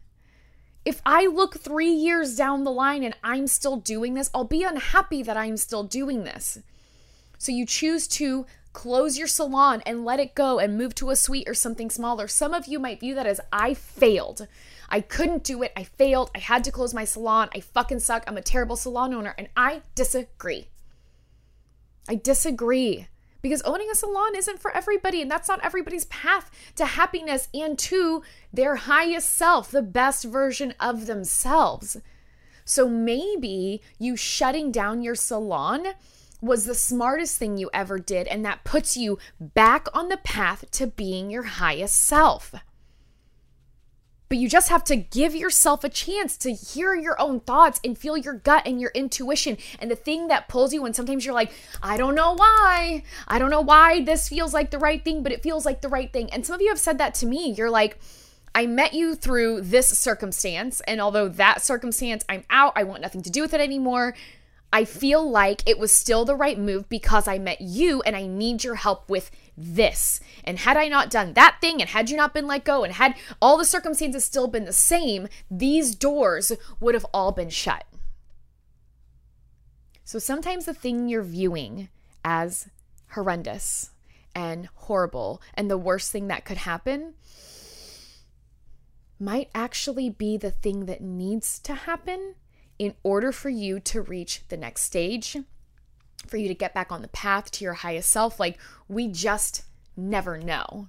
If 0.85 1.01
I 1.07 1.27
look 1.27 1.61
three 1.61 1.93
years 1.93 2.35
down 2.35 2.65
the 2.65 2.73
line 2.73 3.05
and 3.05 3.15
I'm 3.23 3.47
still 3.47 3.77
doing 3.77 4.15
this, 4.15 4.31
I'll 4.35 4.45
be 4.45 4.65
unhappy 4.65 5.23
that 5.23 5.37
I'm 5.37 5.57
still 5.57 5.85
doing 5.85 6.25
this. 6.25 6.59
So 7.39 7.53
you 7.53 7.65
choose 7.65 8.09
to 8.09 8.47
close 8.73 9.17
your 9.17 9.29
salon 9.29 9.83
and 9.87 10.05
let 10.05 10.19
it 10.19 10.35
go 10.35 10.59
and 10.59 10.77
move 10.77 10.95
to 10.97 11.11
a 11.11 11.17
suite 11.17 11.49
or 11.49 11.55
something 11.55 11.89
smaller. 11.89 12.27
Some 12.27 12.53
of 12.53 12.67
you 12.67 12.81
might 12.81 13.01
view 13.01 13.15
that 13.15 13.27
as 13.27 13.41
I 13.53 13.75
failed. 13.75 14.49
I 14.89 15.03
couldn't 15.03 15.45
do 15.45 15.63
it. 15.63 15.73
I 15.77 15.85
failed. 15.85 16.33
I 16.35 16.39
had 16.39 16.65
to 16.65 16.73
close 16.73 16.93
my 16.93 17.05
salon. 17.05 17.49
I 17.55 17.61
fucking 17.61 18.01
suck. 18.01 18.25
I'm 18.27 18.37
a 18.37 18.43
terrible 18.43 18.77
salon 18.77 19.15
owner. 19.15 19.35
And 19.39 19.49
I 19.57 19.83
disagree. 19.95 20.69
I 22.09 22.17
disagree 22.17 23.09
because 23.43 23.63
owning 23.63 23.91
a 23.91 23.95
salon 23.95 24.37
isn't 24.37 24.61
for 24.61 24.71
everybody 24.71 25.21
and 25.21 25.31
that's 25.31 25.49
not 25.49 25.65
everybody's 25.65 26.05
path 26.07 26.51
to 26.77 26.87
happiness 26.87 27.49
and 27.53 27.79
to 27.81 28.23
their 28.53 28.77
highest 28.77 29.31
self, 29.31 29.71
the 29.71 29.83
best 29.83 30.25
version 30.25 30.75
of 30.81 31.07
themselves. 31.07 31.99
So 32.65 32.89
maybe 32.89 33.83
you 33.99 34.17
shutting 34.17 34.71
down 34.71 35.03
your 35.03 35.17
salon 35.17 35.89
was 36.41 36.65
the 36.65 36.75
smartest 36.75 37.39
thing 37.39 37.57
you 37.57 37.71
ever 37.73 37.99
did, 37.99 38.27
and 38.27 38.45
that 38.45 38.65
puts 38.65 38.97
you 38.97 39.19
back 39.41 39.87
on 39.95 40.09
the 40.09 40.17
path 40.17 40.69
to 40.73 40.89
being 40.89 41.31
your 41.31 41.45
highest 41.45 41.97
self. 42.03 42.53
But 44.33 44.39
you 44.39 44.49
just 44.49 44.71
have 44.71 44.83
to 44.85 44.97
give 44.97 45.35
yourself 45.35 45.85
a 45.85 45.91
chance 45.91 46.39
to 46.39 46.55
hear 46.55 46.95
your 46.95 47.21
own 47.21 47.41
thoughts 47.41 47.79
and 47.85 47.99
feel 47.99 48.17
your 48.17 48.33
gut 48.33 48.63
and 48.65 48.81
your 48.81 48.91
intuition 48.95 49.59
and 49.79 49.91
the 49.91 49.95
thing 49.95 50.29
that 50.29 50.49
pulls 50.49 50.73
you. 50.73 50.87
And 50.87 50.97
sometimes 50.97 51.27
you're 51.27 51.35
like, 51.35 51.53
I 51.83 51.99
don't 51.99 52.15
know 52.15 52.33
why. 52.33 53.03
I 53.29 53.39
don't 53.39 53.51
know 53.51 53.61
why 53.61 54.03
this 54.03 54.31
feels 54.31 54.55
like 54.55 54.71
the 54.71 54.79
right 54.79 55.05
thing, 55.05 55.23
but 55.23 55.33
it 55.33 55.43
feels 55.43 55.67
like 55.67 55.83
the 55.83 55.91
right 55.91 56.11
thing. 56.11 56.33
And 56.33 56.47
some 56.47 56.55
of 56.55 56.63
you 56.63 56.71
have 56.71 56.79
said 56.79 56.97
that 56.97 57.13
to 57.17 57.27
me. 57.27 57.53
You're 57.53 57.69
like, 57.69 57.99
I 58.55 58.65
met 58.65 58.95
you 58.95 59.15
through 59.15 59.61
this 59.61 59.99
circumstance. 59.99 60.81
And 60.87 60.99
although 60.99 61.29
that 61.29 61.61
circumstance, 61.61 62.25
I'm 62.27 62.45
out, 62.49 62.73
I 62.75 62.85
want 62.85 63.03
nothing 63.03 63.21
to 63.25 63.31
do 63.31 63.43
with 63.43 63.53
it 63.53 63.61
anymore. 63.61 64.15
I 64.73 64.87
feel 64.87 65.31
like 65.31 65.63
it 65.67 65.79
was 65.79 65.93
still 65.93 66.25
the 66.25 66.35
right 66.35 66.59
move 66.59 66.89
because 66.89 67.29
I 67.29 67.37
met 67.37 67.61
you 67.61 68.01
and 68.01 68.17
I 68.17 68.25
need 68.25 68.65
your 68.65 68.77
help 68.77 69.11
with 69.11 69.31
this. 69.57 70.21
And 70.45 70.59
had 70.61 70.77
I 70.77 70.89
not 70.89 71.11
done 71.11 71.35
that 71.35 71.59
thing 71.61 71.81
and 71.81 71.91
had 71.91 72.11
you 72.11 72.17
not 72.17 72.35
been 72.35 72.47
let 72.47 72.65
go 72.65 72.85
and 72.85 72.95
had 72.95 73.15
all 73.41 73.57
the 73.59 73.65
circumstances 73.65 74.25
still 74.25 74.49
been 74.49 74.65
the 74.65 74.73
same, 74.73 75.29
these 75.51 75.95
doors 75.95 76.53
would 76.81 76.95
have 76.95 77.07
all 77.13 77.33
been 77.33 77.51
shut. 77.51 77.85
So 80.05 80.19
sometimes 80.19 80.65
the 80.65 80.75
thing 80.75 81.09
you're 81.09 81.23
viewing 81.23 81.89
as 82.25 82.69
horrendous 83.11 83.91
and 84.35 84.69
horrible 84.75 85.41
and 85.55 85.71
the 85.71 85.79
worst 85.79 86.11
thing 86.11 86.29
that 86.29 86.45
could 86.45 86.59
happen 86.59 87.15
might 89.19 89.49
actually 89.55 90.11
be 90.11 90.37
the 90.37 90.51
thing 90.51 90.87
that 90.87 91.01
needs 91.01 91.59
to 91.61 91.75
happen 91.75 92.35
in 92.79 92.95
order 93.05 93.31
for 93.31 93.49
you 93.49 93.79
to 93.79 94.03
reach 94.03 94.43
the 94.49 94.57
next 94.57 94.83
stage, 94.83 95.37
for 96.27 96.37
you 96.37 96.49
to 96.49 96.55
get 96.55 96.75
back 96.75 96.93
on 96.93 97.03
the 97.03 97.09
path 97.09 97.51
to 97.53 97.65
your 97.65 97.75
highest 97.75 98.11
self. 98.11 98.39
Like, 98.41 98.59
we 98.89 99.09
just 99.09 99.63
never 99.97 100.39
know. 100.39 100.89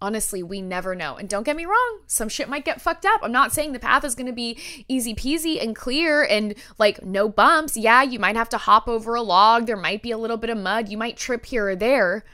Honestly, 0.00 0.42
we 0.42 0.60
never 0.60 0.96
know. 0.96 1.16
And 1.16 1.28
don't 1.28 1.44
get 1.44 1.54
me 1.54 1.64
wrong, 1.64 2.00
some 2.08 2.28
shit 2.28 2.48
might 2.48 2.64
get 2.64 2.80
fucked 2.80 3.06
up. 3.06 3.20
I'm 3.22 3.30
not 3.30 3.52
saying 3.52 3.72
the 3.72 3.78
path 3.78 4.04
is 4.04 4.16
to 4.16 4.32
be 4.32 4.58
easy 4.88 5.14
peasy 5.14 5.62
and 5.62 5.76
clear 5.76 6.24
and 6.24 6.56
like 6.76 7.04
no 7.04 7.28
bumps. 7.28 7.76
Yeah, 7.76 8.02
you 8.02 8.18
might 8.18 8.34
have 8.34 8.48
to 8.48 8.58
hop 8.58 8.88
over 8.88 9.14
a 9.14 9.22
log. 9.22 9.66
There 9.66 9.76
might 9.76 10.02
be 10.02 10.10
a 10.10 10.18
little 10.18 10.36
bit 10.36 10.50
of 10.50 10.58
mud. 10.58 10.88
You 10.88 10.98
might 10.98 11.16
trip 11.16 11.46
here 11.46 11.68
or 11.68 11.76
there. 11.76 12.24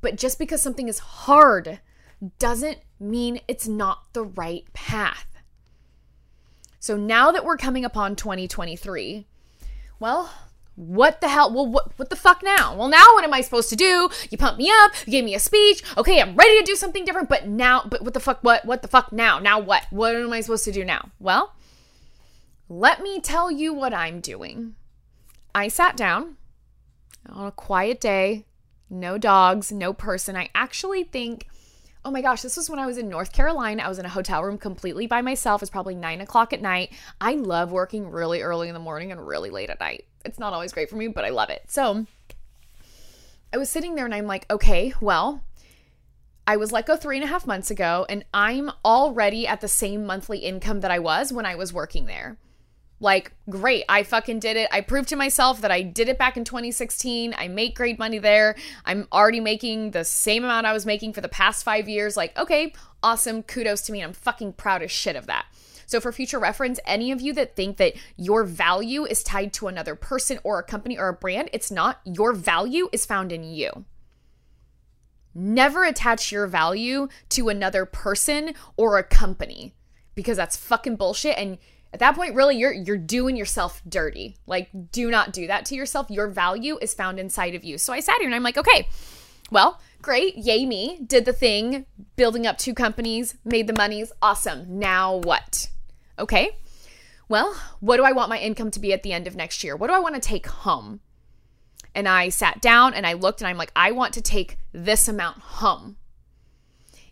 But 0.00 0.16
just 0.16 0.38
because 0.38 0.62
something 0.62 0.86
is 0.86 1.00
hard 1.00 1.80
doesn't 2.38 2.78
mean 3.00 3.40
it's 3.48 3.66
not 3.66 4.12
the 4.12 4.24
right 4.24 4.72
path. 4.72 5.26
So 6.78 6.96
now 6.96 7.32
that 7.32 7.44
we're 7.44 7.56
coming 7.56 7.84
upon 7.84 8.14
2023, 8.14 9.26
well, 9.98 10.32
what 10.78 11.20
the 11.20 11.28
hell? 11.28 11.52
Well, 11.52 11.66
what, 11.66 11.98
what 11.98 12.08
the 12.08 12.14
fuck 12.14 12.40
now? 12.44 12.76
Well, 12.76 12.86
now 12.86 13.04
what 13.14 13.24
am 13.24 13.34
I 13.34 13.40
supposed 13.40 13.68
to 13.70 13.76
do? 13.76 14.08
You 14.30 14.38
pumped 14.38 14.58
me 14.58 14.70
up, 14.72 14.92
you 15.06 15.10
gave 15.10 15.24
me 15.24 15.34
a 15.34 15.40
speech. 15.40 15.82
Okay, 15.96 16.20
I'm 16.20 16.36
ready 16.36 16.56
to 16.60 16.64
do 16.64 16.76
something 16.76 17.04
different, 17.04 17.28
but 17.28 17.48
now, 17.48 17.82
but 17.84 18.02
what 18.02 18.14
the 18.14 18.20
fuck? 18.20 18.44
What, 18.44 18.64
what 18.64 18.82
the 18.82 18.88
fuck 18.88 19.12
now? 19.12 19.40
Now 19.40 19.58
what? 19.58 19.86
What 19.90 20.14
am 20.14 20.32
I 20.32 20.40
supposed 20.40 20.64
to 20.66 20.72
do 20.72 20.84
now? 20.84 21.10
Well, 21.18 21.52
let 22.68 23.02
me 23.02 23.20
tell 23.20 23.50
you 23.50 23.74
what 23.74 23.92
I'm 23.92 24.20
doing. 24.20 24.76
I 25.52 25.66
sat 25.66 25.96
down 25.96 26.36
on 27.28 27.48
a 27.48 27.52
quiet 27.52 28.00
day, 28.00 28.46
no 28.88 29.18
dogs, 29.18 29.72
no 29.72 29.92
person. 29.92 30.36
I 30.36 30.48
actually 30.54 31.02
think 31.02 31.48
oh 32.04 32.10
my 32.10 32.22
gosh, 32.22 32.40
this 32.40 32.56
was 32.56 32.70
when 32.70 32.78
I 32.78 32.86
was 32.86 32.96
in 32.96 33.08
North 33.08 33.32
Carolina. 33.32 33.82
I 33.82 33.88
was 33.88 33.98
in 33.98 34.06
a 34.06 34.08
hotel 34.08 34.42
room 34.42 34.56
completely 34.56 35.06
by 35.06 35.20
myself. 35.20 35.60
It's 35.60 35.70
probably 35.70 35.94
nine 35.94 36.22
o'clock 36.22 36.54
at 36.54 36.62
night. 36.62 36.92
I 37.20 37.34
love 37.34 37.70
working 37.70 38.08
really 38.08 38.40
early 38.40 38.68
in 38.68 38.74
the 38.74 38.80
morning 38.80 39.12
and 39.12 39.26
really 39.26 39.50
late 39.50 39.68
at 39.68 39.80
night. 39.80 40.06
It's 40.28 40.38
not 40.38 40.52
always 40.52 40.72
great 40.72 40.90
for 40.90 40.96
me, 40.96 41.08
but 41.08 41.24
I 41.24 41.30
love 41.30 41.48
it. 41.48 41.62
So 41.68 42.06
I 43.52 43.56
was 43.56 43.70
sitting 43.70 43.94
there 43.94 44.04
and 44.04 44.14
I'm 44.14 44.26
like, 44.26 44.44
okay, 44.50 44.92
well, 45.00 45.42
I 46.46 46.56
was 46.56 46.70
let 46.70 46.86
go 46.86 46.96
three 46.96 47.16
and 47.16 47.24
a 47.24 47.28
half 47.28 47.46
months 47.46 47.70
ago, 47.70 48.06
and 48.08 48.24
I'm 48.32 48.70
already 48.84 49.46
at 49.46 49.60
the 49.60 49.68
same 49.68 50.06
monthly 50.06 50.38
income 50.38 50.80
that 50.80 50.90
I 50.90 50.98
was 50.98 51.32
when 51.32 51.46
I 51.46 51.54
was 51.54 51.72
working 51.72 52.06
there. 52.06 52.38
Like, 53.00 53.32
great. 53.48 53.84
I 53.88 54.02
fucking 54.02 54.40
did 54.40 54.56
it. 54.56 54.68
I 54.72 54.80
proved 54.80 55.08
to 55.10 55.16
myself 55.16 55.60
that 55.60 55.70
I 55.70 55.82
did 55.82 56.08
it 56.08 56.18
back 56.18 56.36
in 56.36 56.44
2016. 56.44 57.34
I 57.38 57.48
make 57.48 57.76
great 57.76 57.98
money 57.98 58.18
there. 58.18 58.56
I'm 58.84 59.06
already 59.12 59.40
making 59.40 59.92
the 59.92 60.04
same 60.04 60.42
amount 60.44 60.66
I 60.66 60.72
was 60.72 60.84
making 60.84 61.12
for 61.12 61.20
the 61.20 61.28
past 61.28 61.64
five 61.64 61.88
years. 61.88 62.16
Like, 62.16 62.36
okay, 62.36 62.72
awesome. 63.02 63.42
Kudos 63.44 63.82
to 63.82 63.92
me. 63.92 64.02
I'm 64.02 64.12
fucking 64.12 64.54
proud 64.54 64.82
as 64.82 64.90
shit 64.90 65.16
of 65.16 65.26
that. 65.26 65.46
So, 65.88 66.00
for 66.00 66.12
future 66.12 66.38
reference, 66.38 66.78
any 66.84 67.10
of 67.12 67.22
you 67.22 67.32
that 67.32 67.56
think 67.56 67.78
that 67.78 67.94
your 68.18 68.44
value 68.44 69.06
is 69.06 69.22
tied 69.22 69.54
to 69.54 69.68
another 69.68 69.94
person 69.94 70.38
or 70.44 70.58
a 70.58 70.62
company 70.62 70.98
or 70.98 71.08
a 71.08 71.14
brand, 71.14 71.48
it's 71.50 71.70
not. 71.70 72.00
Your 72.04 72.34
value 72.34 72.90
is 72.92 73.06
found 73.06 73.32
in 73.32 73.42
you. 73.42 73.86
Never 75.34 75.84
attach 75.84 76.30
your 76.30 76.46
value 76.46 77.08
to 77.30 77.48
another 77.48 77.86
person 77.86 78.52
or 78.76 78.98
a 78.98 79.02
company 79.02 79.74
because 80.14 80.36
that's 80.36 80.58
fucking 80.58 80.96
bullshit. 80.96 81.38
And 81.38 81.56
at 81.94 82.00
that 82.00 82.16
point 82.16 82.34
really 82.34 82.58
you're 82.58 82.72
you're 82.72 82.98
doing 82.98 83.34
yourself 83.34 83.80
dirty. 83.88 84.36
Like 84.46 84.68
do 84.92 85.10
not 85.10 85.32
do 85.32 85.46
that 85.46 85.64
to 85.66 85.74
yourself. 85.74 86.10
Your 86.10 86.28
value 86.28 86.78
is 86.82 86.92
found 86.92 87.18
inside 87.18 87.54
of 87.54 87.64
you. 87.64 87.78
So 87.78 87.94
i 87.94 88.00
sat 88.00 88.18
here 88.18 88.26
and 88.26 88.34
i'm 88.34 88.42
like 88.42 88.58
okay 88.58 88.88
well 89.50 89.80
great. 90.02 90.36
Yay 90.36 90.66
me. 90.66 90.98
Did 91.06 91.24
the 91.24 91.32
thing 91.32 91.86
building 92.16 92.46
up 92.46 92.58
two 92.58 92.74
companies 92.74 93.36
made 93.44 93.68
the 93.68 93.72
monies. 93.72 94.12
Awesome. 94.20 94.78
Now 94.78 95.16
what 95.16 95.68
okay 96.18 96.50
well 97.28 97.54
what 97.80 97.96
do 97.96 98.04
i 98.04 98.12
want 98.12 98.28
my 98.28 98.38
income 98.38 98.70
to 98.70 98.80
be 98.80 98.92
at 98.92 99.02
the 99.02 99.12
end 99.12 99.26
of 99.26 99.36
next 99.36 99.62
year 99.62 99.76
what 99.76 99.88
do 99.88 99.94
i 99.94 99.98
want 99.98 100.14
to 100.14 100.20
take 100.20 100.46
home 100.46 101.00
and 101.94 102.08
i 102.08 102.28
sat 102.28 102.60
down 102.60 102.94
and 102.94 103.06
i 103.06 103.12
looked 103.12 103.40
and 103.40 103.48
i'm 103.48 103.58
like 103.58 103.72
i 103.76 103.90
want 103.90 104.14
to 104.14 104.22
take 104.22 104.56
this 104.72 105.08
amount 105.08 105.38
home 105.38 105.96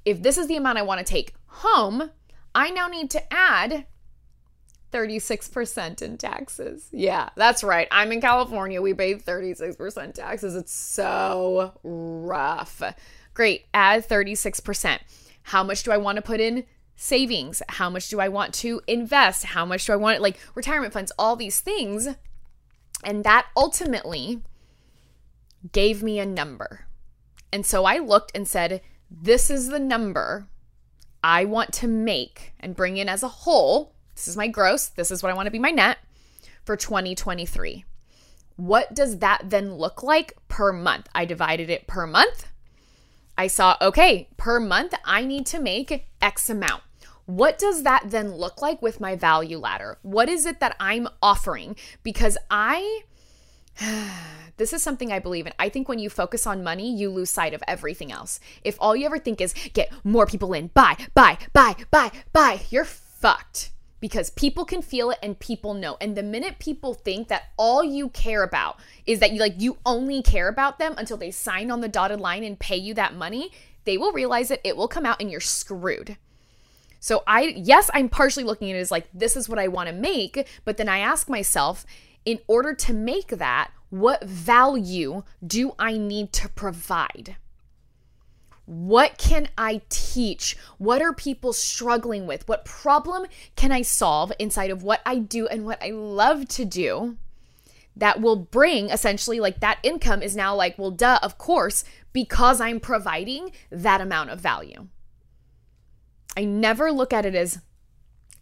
if 0.05 0.23
this 0.23 0.39
is 0.39 0.47
the 0.49 0.57
amount 0.57 0.79
i 0.79 0.83
want 0.83 0.99
to 0.99 1.05
take 1.05 1.35
home 1.47 2.11
i 2.55 2.71
now 2.71 2.89
need 2.89 3.11
to 3.11 3.33
add 3.33 3.87
36% 4.93 6.01
in 6.01 6.17
taxes. 6.17 6.89
Yeah, 6.91 7.29
that's 7.37 7.63
right. 7.63 7.89
I'm 7.91 8.13
in 8.13 8.21
California. 8.21 8.81
We 8.81 8.95
pay 8.95 9.15
36% 9.17 10.15
taxes. 10.15 10.55
It's 10.55 10.73
so 10.73 11.79
rough. 11.83 12.83
Great. 13.35 13.67
Add 13.75 14.09
36%. 14.09 14.99
How 15.43 15.63
much 15.63 15.83
do 15.83 15.93
I 15.93 15.99
want 15.99 16.17
to 16.17 16.23
put 16.23 16.41
in 16.41 16.65
savings? 16.97 17.63
How 17.69 17.91
much 17.91 18.09
do 18.09 18.21
I 18.21 18.29
want 18.29 18.55
to 18.55 18.81
invest? 18.87 19.45
How 19.45 19.65
much 19.65 19.87
do 19.87 19.93
I 19.93 19.97
want 19.97 20.21
like 20.21 20.39
retirement 20.55 20.93
funds, 20.93 21.13
all 21.19 21.37
these 21.37 21.61
things. 21.61 22.09
And 23.05 23.25
that 23.25 23.47
ultimately 23.57 24.43
gave 25.73 26.03
me 26.03 26.19
a 26.19 26.27
number. 26.27 26.87
And 27.53 27.65
so 27.65 27.85
I 27.85 27.99
looked 27.99 28.33
and 28.35 28.49
said, 28.49 28.81
this 29.11 29.51
is 29.51 29.69
the 29.69 29.79
number 29.79 30.49
I 31.23 31.45
want 31.45 31.73
to 31.75 31.87
make 31.87 32.53
and 32.59 32.75
bring 32.75 32.97
in 32.97 33.09
as 33.09 33.23
a 33.23 33.29
whole 33.29 33.97
this 34.17 34.27
is 34.27 34.37
my 34.37 34.49
gross. 34.49 34.89
This 34.89 35.11
is 35.11 35.23
what 35.23 35.31
I 35.31 35.35
want 35.35 35.47
to 35.47 35.53
be 35.53 35.59
my 35.59 35.71
net 35.71 35.99
for 36.65 36.75
2023. 36.75 37.85
What 38.57 38.95
does 38.95 39.19
that 39.19 39.43
then 39.45 39.75
look 39.75 40.03
like 40.03 40.33
per 40.49 40.73
month? 40.73 41.07
I 41.15 41.27
divided 41.27 41.69
it 41.69 41.87
per 41.87 42.07
month. 42.07 42.47
I 43.37 43.47
saw, 43.47 43.77
okay, 43.83 44.31
per 44.39 44.59
month, 44.59 44.95
I 45.05 45.27
need 45.27 45.45
to 45.47 45.61
make 45.61 46.07
X 46.23 46.49
amount. 46.49 46.83
What 47.27 47.59
does 47.59 47.83
that 47.83 48.05
then 48.07 48.37
look 48.37 48.63
like 48.63 48.81
with 48.81 49.01
my 49.01 49.17
value 49.17 49.59
ladder? 49.59 49.99
What 50.03 50.29
is 50.29 50.47
it 50.47 50.61
that 50.61 50.77
I'm 50.79 51.09
offering? 51.21 51.77
Because 52.05 52.39
I, 52.51 53.03
this 54.57 54.73
is 54.73 54.83
something 54.83 55.13
I 55.13 55.19
believe 55.19 55.47
in. 55.47 55.53
I 55.59 55.69
think 55.69 55.89
when 55.89 55.99
you 55.99 56.09
focus 56.09 56.47
on 56.47 56.63
money, 56.63 56.95
you 56.95 57.11
lose 57.11 57.31
sight 57.31 57.53
of 57.53 57.65
everything 57.67 58.13
else. 58.13 58.39
If 58.63 58.77
all 58.81 58.95
you 58.95 59.07
ever 59.07 59.19
think 59.19 59.41
is 59.41 59.55
get 59.75 59.93
more 60.05 60.27
people 60.27 60.53
in, 60.53 60.69
buy, 60.69 60.97
buy, 61.15 61.39
buy, 61.53 61.75
buy, 61.91 62.13
buy, 62.33 62.61
you're 62.71 62.85
fucked 62.85 63.73
because 63.99 64.31
people 64.31 64.65
can 64.65 64.83
feel 64.83 65.11
it 65.11 65.19
and 65.21 65.39
people 65.39 65.75
know. 65.75 65.97
And 66.01 66.17
the 66.17 66.23
minute 66.23 66.61
people 66.61 66.95
think 66.95 67.27
that 67.27 67.51
all 67.57 67.83
you 67.83 68.09
care 68.11 68.45
about 68.45 68.79
is 69.05 69.19
that 69.19 69.33
you 69.33 69.41
like 69.41 69.55
you 69.59 69.79
only 69.85 70.23
care 70.23 70.47
about 70.47 70.79
them 70.79 70.95
until 70.97 71.17
they 71.17 71.33
sign 71.33 71.73
on 71.73 71.81
the 71.81 71.89
dotted 71.89 72.21
line 72.21 72.45
and 72.45 72.57
pay 72.57 72.77
you 72.77 72.95
that 72.95 73.17
money, 73.17 73.51
they 73.85 73.99
will 73.99 74.13
realize 74.13 74.53
it, 74.53 74.61
it 74.63 74.77
will 74.77 74.87
come 74.87 75.07
out 75.07 75.21
and 75.21 75.29
you're 75.29 75.41
screwed. 75.41 76.17
So 77.07 77.23
I 77.25 77.55
yes, 77.57 77.89
I'm 77.95 78.09
partially 78.09 78.43
looking 78.43 78.69
at 78.69 78.77
it 78.77 78.81
as 78.81 78.91
like 78.91 79.09
this 79.15 79.37
is 79.37 79.49
what 79.49 79.61
I 79.61 79.69
want 79.69 79.89
to 79.89 79.95
make, 79.95 80.49
but 80.65 80.77
then 80.77 80.89
I 80.89 80.99
ask 80.99 81.29
myself, 81.29 81.87
in 82.25 82.41
order 82.49 82.75
to 82.75 82.93
make 82.93 83.29
that, 83.29 83.71
what 83.91 84.25
value 84.25 85.23
do 85.47 85.77
I 85.79 85.99
need 85.99 86.33
to 86.33 86.49
provide? 86.49 87.37
What 88.65 89.19
can 89.19 89.51
I 89.57 89.83
teach? 89.89 90.57
What 90.79 91.01
are 91.01 91.13
people 91.13 91.53
struggling 91.53 92.27
with? 92.27 92.49
What 92.49 92.65
problem 92.65 93.27
can 93.55 93.71
I 93.71 93.83
solve 93.83 94.33
inside 94.41 94.73
of 94.73 94.83
what 94.83 95.01
I 95.07 95.21
do 95.21 95.47
and 95.47 95.65
what 95.65 95.81
I 95.81 95.91
love 95.91 96.49
to 96.49 96.65
do 96.65 97.19
that 97.95 98.21
will 98.21 98.35
bring 98.35 98.91
essentially 98.91 99.39
like 99.39 99.61
that 99.61 99.79
income 99.85 100.23
is 100.23 100.35
now 100.35 100.57
like, 100.57 100.77
well, 100.77 100.91
duh, 100.91 101.21
of 101.23 101.39
course, 101.39 101.85
because 102.13 102.61
I'm 102.61 102.81
providing 102.81 103.53
that 103.71 104.01
amount 104.01 104.31
of 104.31 104.41
value. 104.41 104.89
I 106.37 106.45
never 106.45 106.93
look 106.93 107.13
at 107.13 107.25
it 107.25 107.35
as, 107.35 107.61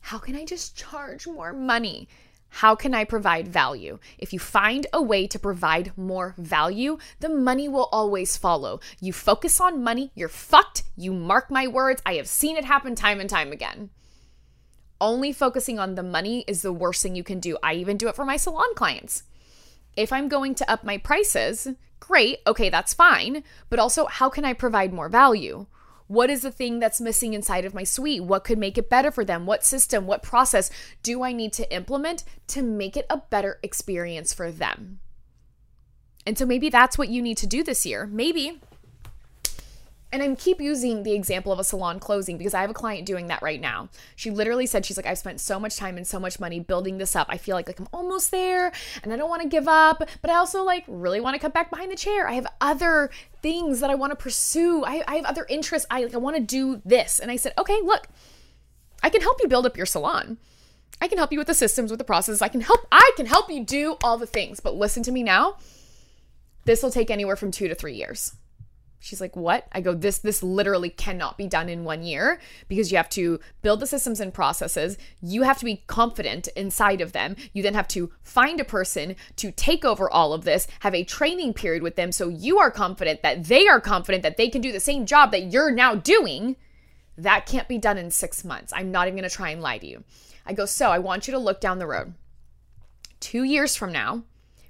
how 0.00 0.18
can 0.18 0.34
I 0.34 0.44
just 0.44 0.76
charge 0.76 1.26
more 1.26 1.52
money? 1.52 2.08
How 2.48 2.74
can 2.74 2.94
I 2.94 3.04
provide 3.04 3.48
value? 3.48 3.98
If 4.18 4.32
you 4.32 4.38
find 4.38 4.86
a 4.92 5.02
way 5.02 5.26
to 5.26 5.38
provide 5.38 5.92
more 5.96 6.34
value, 6.38 6.98
the 7.18 7.28
money 7.28 7.68
will 7.68 7.88
always 7.90 8.36
follow. 8.36 8.80
You 9.00 9.12
focus 9.12 9.60
on 9.60 9.82
money, 9.82 10.12
you're 10.14 10.28
fucked. 10.28 10.84
You 10.96 11.12
mark 11.12 11.50
my 11.50 11.66
words. 11.66 12.00
I 12.06 12.14
have 12.14 12.28
seen 12.28 12.56
it 12.56 12.64
happen 12.64 12.94
time 12.94 13.18
and 13.18 13.28
time 13.28 13.50
again. 13.50 13.90
Only 15.00 15.32
focusing 15.32 15.78
on 15.78 15.96
the 15.96 16.04
money 16.04 16.44
is 16.46 16.62
the 16.62 16.72
worst 16.72 17.02
thing 17.02 17.16
you 17.16 17.24
can 17.24 17.40
do. 17.40 17.58
I 17.62 17.74
even 17.74 17.96
do 17.96 18.08
it 18.08 18.14
for 18.14 18.24
my 18.24 18.36
salon 18.36 18.74
clients. 18.76 19.24
If 19.96 20.12
I'm 20.12 20.28
going 20.28 20.54
to 20.56 20.70
up 20.70 20.84
my 20.84 20.98
prices, 20.98 21.68
great, 21.98 22.38
okay, 22.46 22.70
that's 22.70 22.94
fine. 22.94 23.42
But 23.68 23.80
also, 23.80 24.06
how 24.06 24.28
can 24.28 24.44
I 24.44 24.52
provide 24.52 24.92
more 24.92 25.08
value? 25.08 25.66
What 26.06 26.30
is 26.30 26.42
the 26.42 26.50
thing 26.50 26.78
that's 26.80 27.00
missing 27.00 27.32
inside 27.32 27.64
of 27.64 27.74
my 27.74 27.84
suite? 27.84 28.24
What 28.24 28.44
could 28.44 28.58
make 28.58 28.76
it 28.76 28.90
better 28.90 29.10
for 29.10 29.24
them? 29.24 29.46
What 29.46 29.64
system, 29.64 30.06
what 30.06 30.22
process 30.22 30.70
do 31.02 31.22
I 31.22 31.32
need 31.32 31.52
to 31.54 31.74
implement 31.74 32.24
to 32.48 32.62
make 32.62 32.96
it 32.96 33.06
a 33.08 33.18
better 33.18 33.58
experience 33.62 34.34
for 34.34 34.52
them? 34.52 35.00
And 36.26 36.38
so 36.38 36.46
maybe 36.46 36.68
that's 36.68 36.98
what 36.98 37.08
you 37.08 37.22
need 37.22 37.38
to 37.38 37.46
do 37.46 37.62
this 37.62 37.86
year. 37.86 38.06
Maybe 38.06 38.60
and 40.14 40.22
I 40.22 40.32
keep 40.36 40.60
using 40.60 41.02
the 41.02 41.12
example 41.12 41.50
of 41.50 41.58
a 41.58 41.64
salon 41.64 41.98
closing 41.98 42.38
because 42.38 42.54
I 42.54 42.60
have 42.60 42.70
a 42.70 42.74
client 42.74 43.04
doing 43.04 43.26
that 43.26 43.42
right 43.42 43.60
now. 43.60 43.88
She 44.14 44.30
literally 44.30 44.64
said, 44.64 44.86
She's 44.86 44.96
like, 44.96 45.06
I've 45.06 45.18
spent 45.18 45.40
so 45.40 45.58
much 45.58 45.76
time 45.76 45.96
and 45.96 46.06
so 46.06 46.20
much 46.20 46.38
money 46.38 46.60
building 46.60 46.98
this 46.98 47.16
up. 47.16 47.26
I 47.28 47.36
feel 47.36 47.56
like, 47.56 47.66
like 47.66 47.80
I'm 47.80 47.88
almost 47.92 48.30
there 48.30 48.72
and 49.02 49.12
I 49.12 49.16
don't 49.16 49.28
want 49.28 49.42
to 49.42 49.48
give 49.48 49.66
up, 49.66 50.04
but 50.22 50.30
I 50.30 50.36
also 50.36 50.62
like 50.62 50.84
really 50.86 51.20
want 51.20 51.34
to 51.34 51.40
come 51.40 51.50
back 51.50 51.68
behind 51.68 51.90
the 51.90 51.96
chair. 51.96 52.28
I 52.28 52.34
have 52.34 52.46
other 52.60 53.10
things 53.42 53.80
that 53.80 53.90
I 53.90 53.96
want 53.96 54.12
to 54.12 54.16
pursue. 54.16 54.84
I, 54.84 55.02
I 55.08 55.16
have 55.16 55.24
other 55.24 55.46
interests. 55.48 55.84
I 55.90 56.04
like 56.04 56.14
I 56.14 56.18
want 56.18 56.36
to 56.36 56.42
do 56.42 56.80
this. 56.84 57.18
And 57.18 57.28
I 57.28 57.34
said, 57.34 57.52
Okay, 57.58 57.80
look, 57.82 58.06
I 59.02 59.10
can 59.10 59.20
help 59.20 59.38
you 59.42 59.48
build 59.48 59.66
up 59.66 59.76
your 59.76 59.84
salon. 59.84 60.38
I 61.00 61.08
can 61.08 61.18
help 61.18 61.32
you 61.32 61.38
with 61.38 61.48
the 61.48 61.54
systems, 61.54 61.90
with 61.90 61.98
the 61.98 62.04
process. 62.04 62.40
I 62.40 62.46
can 62.46 62.60
help 62.60 62.86
I 62.92 63.10
can 63.16 63.26
help 63.26 63.50
you 63.50 63.64
do 63.64 63.96
all 64.04 64.16
the 64.16 64.28
things. 64.28 64.60
But 64.60 64.76
listen 64.76 65.02
to 65.02 65.10
me 65.10 65.24
now. 65.24 65.56
This 66.66 66.84
will 66.84 66.92
take 66.92 67.10
anywhere 67.10 67.34
from 67.34 67.50
2 67.50 67.66
to 67.66 67.74
3 67.74 67.94
years. 67.94 68.36
She's 69.00 69.20
like, 69.20 69.36
"What?" 69.36 69.66
I 69.70 69.82
go, 69.82 69.92
"This 69.92 70.16
this 70.16 70.42
literally 70.42 70.88
cannot 70.88 71.36
be 71.36 71.46
done 71.46 71.68
in 71.68 71.84
1 71.84 72.02
year 72.04 72.40
because 72.68 72.90
you 72.90 72.96
have 72.96 73.10
to 73.10 73.38
build 73.60 73.80
the 73.80 73.86
systems 73.86 74.18
and 74.18 74.32
processes. 74.32 74.96
You 75.20 75.42
have 75.42 75.58
to 75.58 75.66
be 75.66 75.84
confident 75.86 76.48
inside 76.56 77.02
of 77.02 77.12
them. 77.12 77.36
You 77.52 77.62
then 77.62 77.74
have 77.74 77.88
to 77.88 78.10
find 78.22 78.60
a 78.60 78.64
person 78.64 79.14
to 79.36 79.52
take 79.52 79.84
over 79.84 80.08
all 80.08 80.32
of 80.32 80.44
this, 80.44 80.66
have 80.80 80.94
a 80.94 81.04
training 81.04 81.52
period 81.52 81.82
with 81.82 81.96
them 81.96 82.12
so 82.12 82.28
you 82.28 82.58
are 82.58 82.70
confident 82.70 83.20
that 83.20 83.44
they 83.44 83.68
are 83.68 83.80
confident 83.80 84.22
that 84.22 84.38
they 84.38 84.48
can 84.48 84.62
do 84.62 84.72
the 84.72 84.80
same 84.80 85.04
job 85.04 85.32
that 85.32 85.52
you're 85.52 85.70
now 85.70 85.94
doing. 85.94 86.56
That 87.18 87.44
can't 87.44 87.68
be 87.68 87.78
done 87.78 87.98
in 87.98 88.10
6 88.10 88.42
months. 88.42 88.72
I'm 88.74 88.90
not 88.90 89.06
even 89.06 89.18
going 89.18 89.28
to 89.28 89.36
try 89.36 89.50
and 89.50 89.60
lie 89.60 89.78
to 89.78 89.86
you." 89.86 90.04
I 90.46 90.54
go, 90.54 90.64
"So, 90.64 90.90
I 90.90 90.98
want 90.98 91.28
you 91.28 91.32
to 91.32 91.38
look 91.38 91.60
down 91.60 91.78
the 91.78 91.86
road. 91.86 92.14
2 93.20 93.44
years 93.44 93.76
from 93.76 93.92
now, 93.92 94.24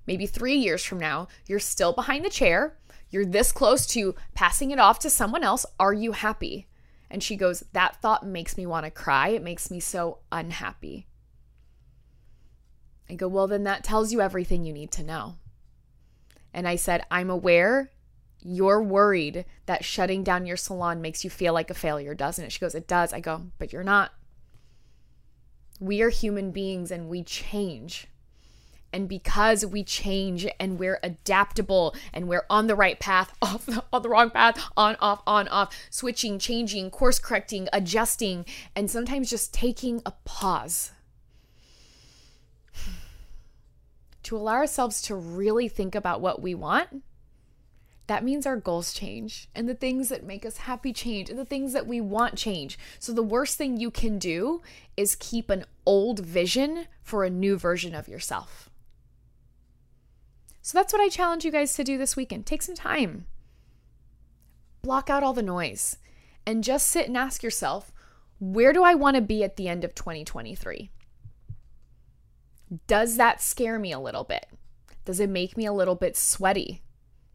maybe 0.07 0.27
3 0.27 0.57
years 0.57 0.85
from 0.85 0.99
now, 0.99 1.29
you're 1.47 1.61
still 1.61 1.93
behind 1.93 2.25
the 2.25 2.31
chair." 2.31 2.77
You're 3.15 3.25
this 3.25 3.53
close 3.53 3.87
to 3.87 4.17
passing 4.35 4.73
it 4.73 4.81
off 4.81 4.99
to 4.99 5.09
someone 5.09 5.45
else. 5.45 5.65
Are 5.79 5.93
you 5.93 6.11
happy? 6.11 6.67
And 7.09 7.23
she 7.23 7.37
goes, 7.37 7.63
That 7.73 7.95
thought 8.03 8.27
makes 8.27 8.57
me 8.57 8.67
want 8.67 8.87
to 8.87 8.91
cry. 8.91 9.29
It 9.29 9.43
makes 9.45 9.71
me 9.71 9.79
so 9.79 10.19
unhappy. 10.33 11.07
I 13.09 13.15
go, 13.15 13.29
Well, 13.29 13.47
then 13.47 13.63
that 13.63 13.85
tells 13.85 14.13
you 14.13 14.21
everything 14.21 14.65
you 14.65 14.73
need 14.73 14.91
to 14.91 15.05
know. 15.05 15.37
And 16.53 16.67
I 16.67 16.75
said, 16.75 17.07
I'm 17.09 17.31
aware 17.31 17.93
you're 18.41 18.83
worried 18.83 19.45
that 19.67 19.85
shutting 19.85 20.25
down 20.25 20.45
your 20.45 20.57
salon 20.57 21.01
makes 21.01 21.23
you 21.23 21.31
feel 21.31 21.55
like 21.55 21.71
a 21.71 21.75
failure, 21.75 22.17
doesn't 22.17 22.45
it? 22.45 22.51
She 22.51 22.59
goes, 22.59 22.75
It 22.75 22.89
does. 22.89 23.13
I 23.13 23.21
go, 23.21 23.43
But 23.59 23.73
you're 23.73 23.85
not. 23.85 24.11
We 25.79 26.03
are 26.03 26.11
human 26.11 26.51
beings 26.51 26.91
and 26.91 27.09
we 27.09 27.23
change. 27.23 28.09
And 28.95 29.09
because 29.09 29.67
we 29.67 29.83
change 29.83 30.47
and 30.61 30.79
we're 30.79 31.01
adaptable 31.03 31.97
and 32.13 32.29
we're 32.29 32.47
on 32.49 32.69
the 32.69 32.77
right 32.77 33.01
path, 33.01 33.35
off 33.43 33.67
the, 33.67 33.83
on 33.93 34.03
the 34.03 34.09
wrong 34.09 34.31
path, 34.31 34.57
on, 34.77 34.95
off, 35.01 35.21
on, 35.27 35.49
off, 35.49 35.77
switching, 35.91 36.39
changing, 36.39 36.93
course 36.93 37.19
correcting, 37.19 37.69
adjusting, 37.73 38.47
and 38.77 38.89
sometimes 38.89 39.29
just 39.29 39.53
taking 39.53 40.01
a 40.07 40.13
pause 40.25 40.93
to 44.23 44.37
allow 44.37 44.55
ourselves 44.55 45.03
to 45.03 45.17
really 45.17 45.67
think 45.67 45.97
about 45.97 46.21
what 46.21 46.41
we 46.41 46.55
want, 46.55 47.03
that 48.07 48.23
means 48.23 48.47
our 48.47 48.57
goals 48.57 48.93
change 48.93 49.49
and 49.57 49.69
the 49.69 49.75
things 49.75 50.09
that 50.09 50.23
make 50.23 50.47
us 50.47 50.59
happy 50.59 50.93
change 50.93 51.31
and 51.31 51.39
the 51.39 51.45
things 51.45 51.73
that 51.73 51.89
we 51.89 52.01
want 52.01 52.37
change. 52.37 52.79
So, 53.01 53.13
the 53.13 53.25
worst 53.25 53.59
thing 53.59 53.77
you 53.77 53.91
can 53.91 54.21
do 54.21 54.63
is 54.97 55.17
keep 55.17 55.51
an 55.51 55.65
old 55.85 56.21
vision 56.21 56.87
for 57.03 57.25
a 57.25 57.31
new 57.31 57.57
version 57.59 57.93
of 57.93 58.07
yourself. 58.07 58.71
So 60.65 60.79
that's 60.79 60.95
what 60.95 61.03
I 61.03 61.11
challenge 61.11 61.45
you 61.45 61.51
guys 61.51 61.75
to 61.75 61.85
do 61.85 61.99
this 61.99 62.17
weekend. 62.17 62.47
Take 62.47 62.63
some 62.63 62.75
time, 62.75 63.27
block 64.81 65.11
out 65.11 65.23
all 65.23 65.35
the 65.35 65.43
noise, 65.43 65.99
and 66.47 66.65
just 66.65 66.89
sit 66.89 67.07
and 67.07 67.19
ask 67.19 67.43
yourself 67.43 67.93
where 68.41 68.73
do 68.73 68.83
I 68.83 68.95
want 68.95 69.17
to 69.17 69.21
be 69.21 69.45
at 69.45 69.57
the 69.57 69.69
end 69.69 69.85
of 69.85 69.95
2023? 69.95 70.91
Does 72.87 73.19
that 73.19 73.43
scare 73.43 73.79
me 73.79 73.93
a 73.93 74.01
little 74.01 74.25
bit? 74.25 74.47
Does 75.05 75.21
it 75.21 75.29
make 75.29 75.59
me 75.59 75.67
a 75.67 75.73
little 75.73 75.95
bit 75.95 76.17
sweaty? 76.17 76.81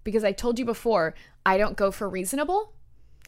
Because 0.04 0.24
I 0.24 0.32
told 0.32 0.58
you 0.58 0.65
before, 0.65 1.13
I 1.46 1.60
don't 1.60 1.78
go 1.78 1.92
for 1.92 2.10
reasonable 2.10 2.74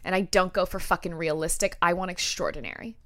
and 0.03 0.15
I 0.15 0.21
don't 0.21 0.51
go 0.51 0.65
for 0.65 0.79
fucking 0.79 1.13
realistic. 1.13 1.77
I 1.79 1.93
want 1.93 2.09
extraordinary. 2.09 2.97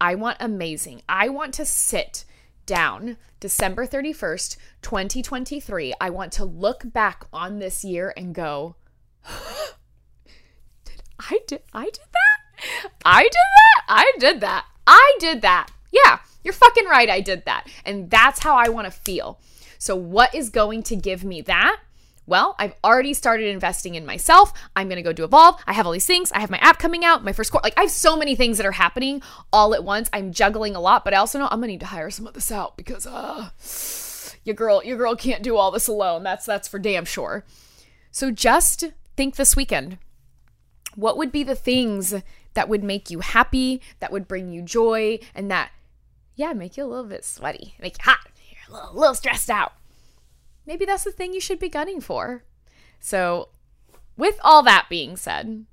I 0.00 0.14
want 0.14 0.36
amazing. 0.38 1.02
I 1.08 1.30
want 1.30 1.52
to 1.54 1.64
sit 1.64 2.24
down 2.68 3.16
December 3.40 3.86
31st, 3.86 4.56
2023, 4.82 5.94
I 6.00 6.10
want 6.10 6.30
to 6.34 6.44
look 6.44 6.82
back 6.84 7.24
on 7.32 7.58
this 7.58 7.82
year 7.82 8.12
and 8.16 8.34
go, 8.34 8.76
did 10.84 11.02
I 11.18 11.40
did 11.48 11.62
I 11.72 11.84
did 11.84 12.06
that? 12.12 12.90
I 13.04 13.22
did 13.22 13.32
that? 13.32 13.84
I 13.88 14.12
did 14.18 14.40
that. 14.42 14.66
I 14.86 15.16
did 15.18 15.42
that. 15.42 15.70
Yeah, 15.90 16.18
you're 16.44 16.52
fucking 16.52 16.84
right. 16.84 17.08
I 17.08 17.20
did 17.20 17.44
that. 17.46 17.66
And 17.84 18.10
that's 18.10 18.40
how 18.40 18.54
I 18.54 18.68
want 18.68 18.84
to 18.84 18.90
feel. 18.90 19.40
So, 19.78 19.96
what 19.96 20.34
is 20.34 20.50
going 20.50 20.82
to 20.84 20.96
give 20.96 21.24
me 21.24 21.40
that? 21.42 21.80
Well, 22.28 22.54
I've 22.58 22.74
already 22.84 23.14
started 23.14 23.48
investing 23.48 23.94
in 23.94 24.04
myself. 24.04 24.52
I'm 24.76 24.88
going 24.88 24.96
to 24.96 25.02
go 25.02 25.14
do 25.14 25.24
Evolve. 25.24 25.58
I 25.66 25.72
have 25.72 25.86
all 25.86 25.92
these 25.92 26.04
things. 26.04 26.30
I 26.30 26.40
have 26.40 26.50
my 26.50 26.58
app 26.58 26.78
coming 26.78 27.02
out, 27.02 27.24
my 27.24 27.32
first 27.32 27.50
course. 27.50 27.64
Like, 27.64 27.78
I 27.78 27.82
have 27.82 27.90
so 27.90 28.18
many 28.18 28.34
things 28.34 28.58
that 28.58 28.66
are 28.66 28.72
happening 28.72 29.22
all 29.50 29.74
at 29.74 29.82
once. 29.82 30.10
I'm 30.12 30.30
juggling 30.32 30.76
a 30.76 30.80
lot, 30.80 31.06
but 31.06 31.14
I 31.14 31.16
also 31.16 31.38
know 31.38 31.48
I'm 31.50 31.60
going 31.60 31.68
to 31.68 31.72
need 31.72 31.80
to 31.80 31.86
hire 31.86 32.10
some 32.10 32.26
of 32.26 32.34
this 32.34 32.52
out 32.52 32.76
because, 32.76 33.06
uh, 33.06 33.48
your 34.44 34.54
girl, 34.54 34.84
your 34.84 34.98
girl 34.98 35.16
can't 35.16 35.42
do 35.42 35.56
all 35.56 35.70
this 35.70 35.88
alone. 35.88 36.22
That's, 36.22 36.44
that's 36.44 36.68
for 36.68 36.78
damn 36.78 37.06
sure. 37.06 37.46
So 38.10 38.30
just 38.30 38.84
think 39.16 39.36
this 39.36 39.56
weekend. 39.56 39.96
What 40.96 41.16
would 41.16 41.32
be 41.32 41.44
the 41.44 41.54
things 41.54 42.14
that 42.52 42.68
would 42.68 42.84
make 42.84 43.10
you 43.10 43.20
happy, 43.20 43.80
that 44.00 44.12
would 44.12 44.28
bring 44.28 44.52
you 44.52 44.60
joy, 44.60 45.20
and 45.34 45.50
that, 45.50 45.70
yeah, 46.34 46.52
make 46.52 46.76
you 46.76 46.84
a 46.84 46.86
little 46.86 47.06
bit 47.06 47.24
sweaty, 47.24 47.74
make 47.80 47.96
you 47.96 48.04
hot, 48.04 48.18
you're 48.50 48.76
a 48.76 48.80
little, 48.80 48.98
a 48.98 48.98
little 48.98 49.14
stressed 49.14 49.48
out? 49.48 49.72
Maybe 50.68 50.84
that's 50.84 51.02
the 51.02 51.10
thing 51.10 51.32
you 51.32 51.40
should 51.40 51.58
be 51.58 51.70
gunning 51.70 52.00
for. 52.00 52.44
So, 53.00 53.48
with 54.16 54.38
all 54.44 54.62
that 54.64 54.86
being 54.90 55.16
said, 55.16 55.64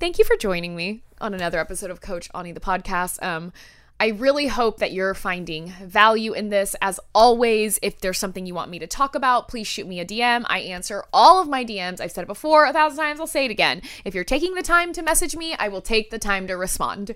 thank 0.00 0.18
you 0.18 0.24
for 0.24 0.36
joining 0.36 0.74
me 0.74 1.02
on 1.20 1.34
another 1.34 1.60
episode 1.60 1.90
of 1.90 2.00
Coach 2.00 2.28
Ani 2.34 2.50
the 2.50 2.58
podcast. 2.58 3.22
Um, 3.22 3.52
I 4.00 4.08
really 4.08 4.46
hope 4.46 4.78
that 4.78 4.92
you're 4.92 5.12
finding 5.12 5.70
value 5.82 6.32
in 6.32 6.48
this. 6.48 6.74
As 6.80 7.00
always, 7.14 7.80
if 7.82 8.00
there's 8.00 8.18
something 8.18 8.46
you 8.46 8.54
want 8.54 8.70
me 8.70 8.78
to 8.78 8.86
talk 8.86 9.14
about, 9.16 9.48
please 9.48 9.66
shoot 9.66 9.88
me 9.88 10.00
a 10.00 10.06
DM. 10.06 10.46
I 10.48 10.60
answer 10.60 11.04
all 11.12 11.42
of 11.42 11.48
my 11.48 11.64
DMs. 11.64 12.00
I've 12.00 12.12
said 12.12 12.22
it 12.22 12.28
before 12.28 12.64
a 12.64 12.72
thousand 12.72 12.98
times, 12.98 13.20
I'll 13.20 13.26
say 13.26 13.44
it 13.44 13.50
again. 13.50 13.82
If 14.04 14.14
you're 14.14 14.24
taking 14.24 14.54
the 14.54 14.62
time 14.62 14.92
to 14.94 15.02
message 15.02 15.36
me, 15.36 15.54
I 15.58 15.68
will 15.68 15.82
take 15.82 16.10
the 16.10 16.18
time 16.18 16.46
to 16.46 16.54
respond. 16.54 17.14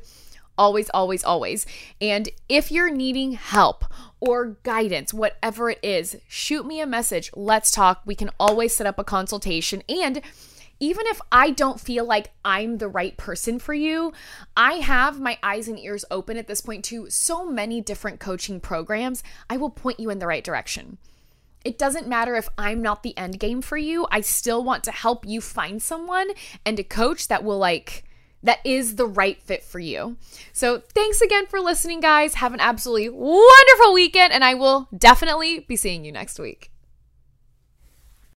Always, 0.58 0.90
always, 0.90 1.24
always. 1.24 1.64
And 2.00 2.28
if 2.48 2.70
you're 2.70 2.90
needing 2.90 3.32
help 3.32 3.84
or 4.22 4.56
guidance, 4.62 5.12
whatever 5.12 5.68
it 5.68 5.80
is, 5.82 6.16
shoot 6.28 6.64
me 6.64 6.80
a 6.80 6.86
message. 6.86 7.28
Let's 7.34 7.72
talk. 7.72 8.02
We 8.06 8.14
can 8.14 8.30
always 8.38 8.72
set 8.72 8.86
up 8.86 8.96
a 9.00 9.04
consultation. 9.04 9.82
And 9.88 10.22
even 10.78 11.08
if 11.08 11.20
I 11.32 11.50
don't 11.50 11.80
feel 11.80 12.04
like 12.04 12.30
I'm 12.44 12.78
the 12.78 12.86
right 12.86 13.16
person 13.16 13.58
for 13.58 13.74
you, 13.74 14.12
I 14.56 14.74
have 14.74 15.20
my 15.20 15.38
eyes 15.42 15.66
and 15.66 15.76
ears 15.76 16.04
open 16.08 16.36
at 16.36 16.46
this 16.46 16.60
point 16.60 16.84
to 16.84 17.10
so 17.10 17.44
many 17.44 17.80
different 17.80 18.20
coaching 18.20 18.60
programs. 18.60 19.24
I 19.50 19.56
will 19.56 19.70
point 19.70 19.98
you 19.98 20.08
in 20.08 20.20
the 20.20 20.28
right 20.28 20.44
direction. 20.44 20.98
It 21.64 21.76
doesn't 21.76 22.06
matter 22.06 22.36
if 22.36 22.48
I'm 22.56 22.80
not 22.80 23.02
the 23.02 23.18
end 23.18 23.40
game 23.40 23.60
for 23.60 23.76
you. 23.76 24.06
I 24.12 24.20
still 24.20 24.62
want 24.62 24.84
to 24.84 24.92
help 24.92 25.26
you 25.26 25.40
find 25.40 25.82
someone 25.82 26.28
and 26.64 26.78
a 26.78 26.84
coach 26.84 27.26
that 27.26 27.42
will 27.42 27.58
like 27.58 28.04
that 28.42 28.58
is 28.64 28.96
the 28.96 29.06
right 29.06 29.40
fit 29.42 29.62
for 29.62 29.78
you. 29.78 30.16
So, 30.52 30.80
thanks 30.80 31.20
again 31.20 31.46
for 31.46 31.60
listening, 31.60 32.00
guys. 32.00 32.34
Have 32.34 32.54
an 32.54 32.60
absolutely 32.60 33.10
wonderful 33.10 33.92
weekend, 33.94 34.32
and 34.32 34.42
I 34.42 34.54
will 34.54 34.88
definitely 34.96 35.60
be 35.60 35.76
seeing 35.76 36.04
you 36.04 36.12
next 36.12 36.38
week. 36.38 36.71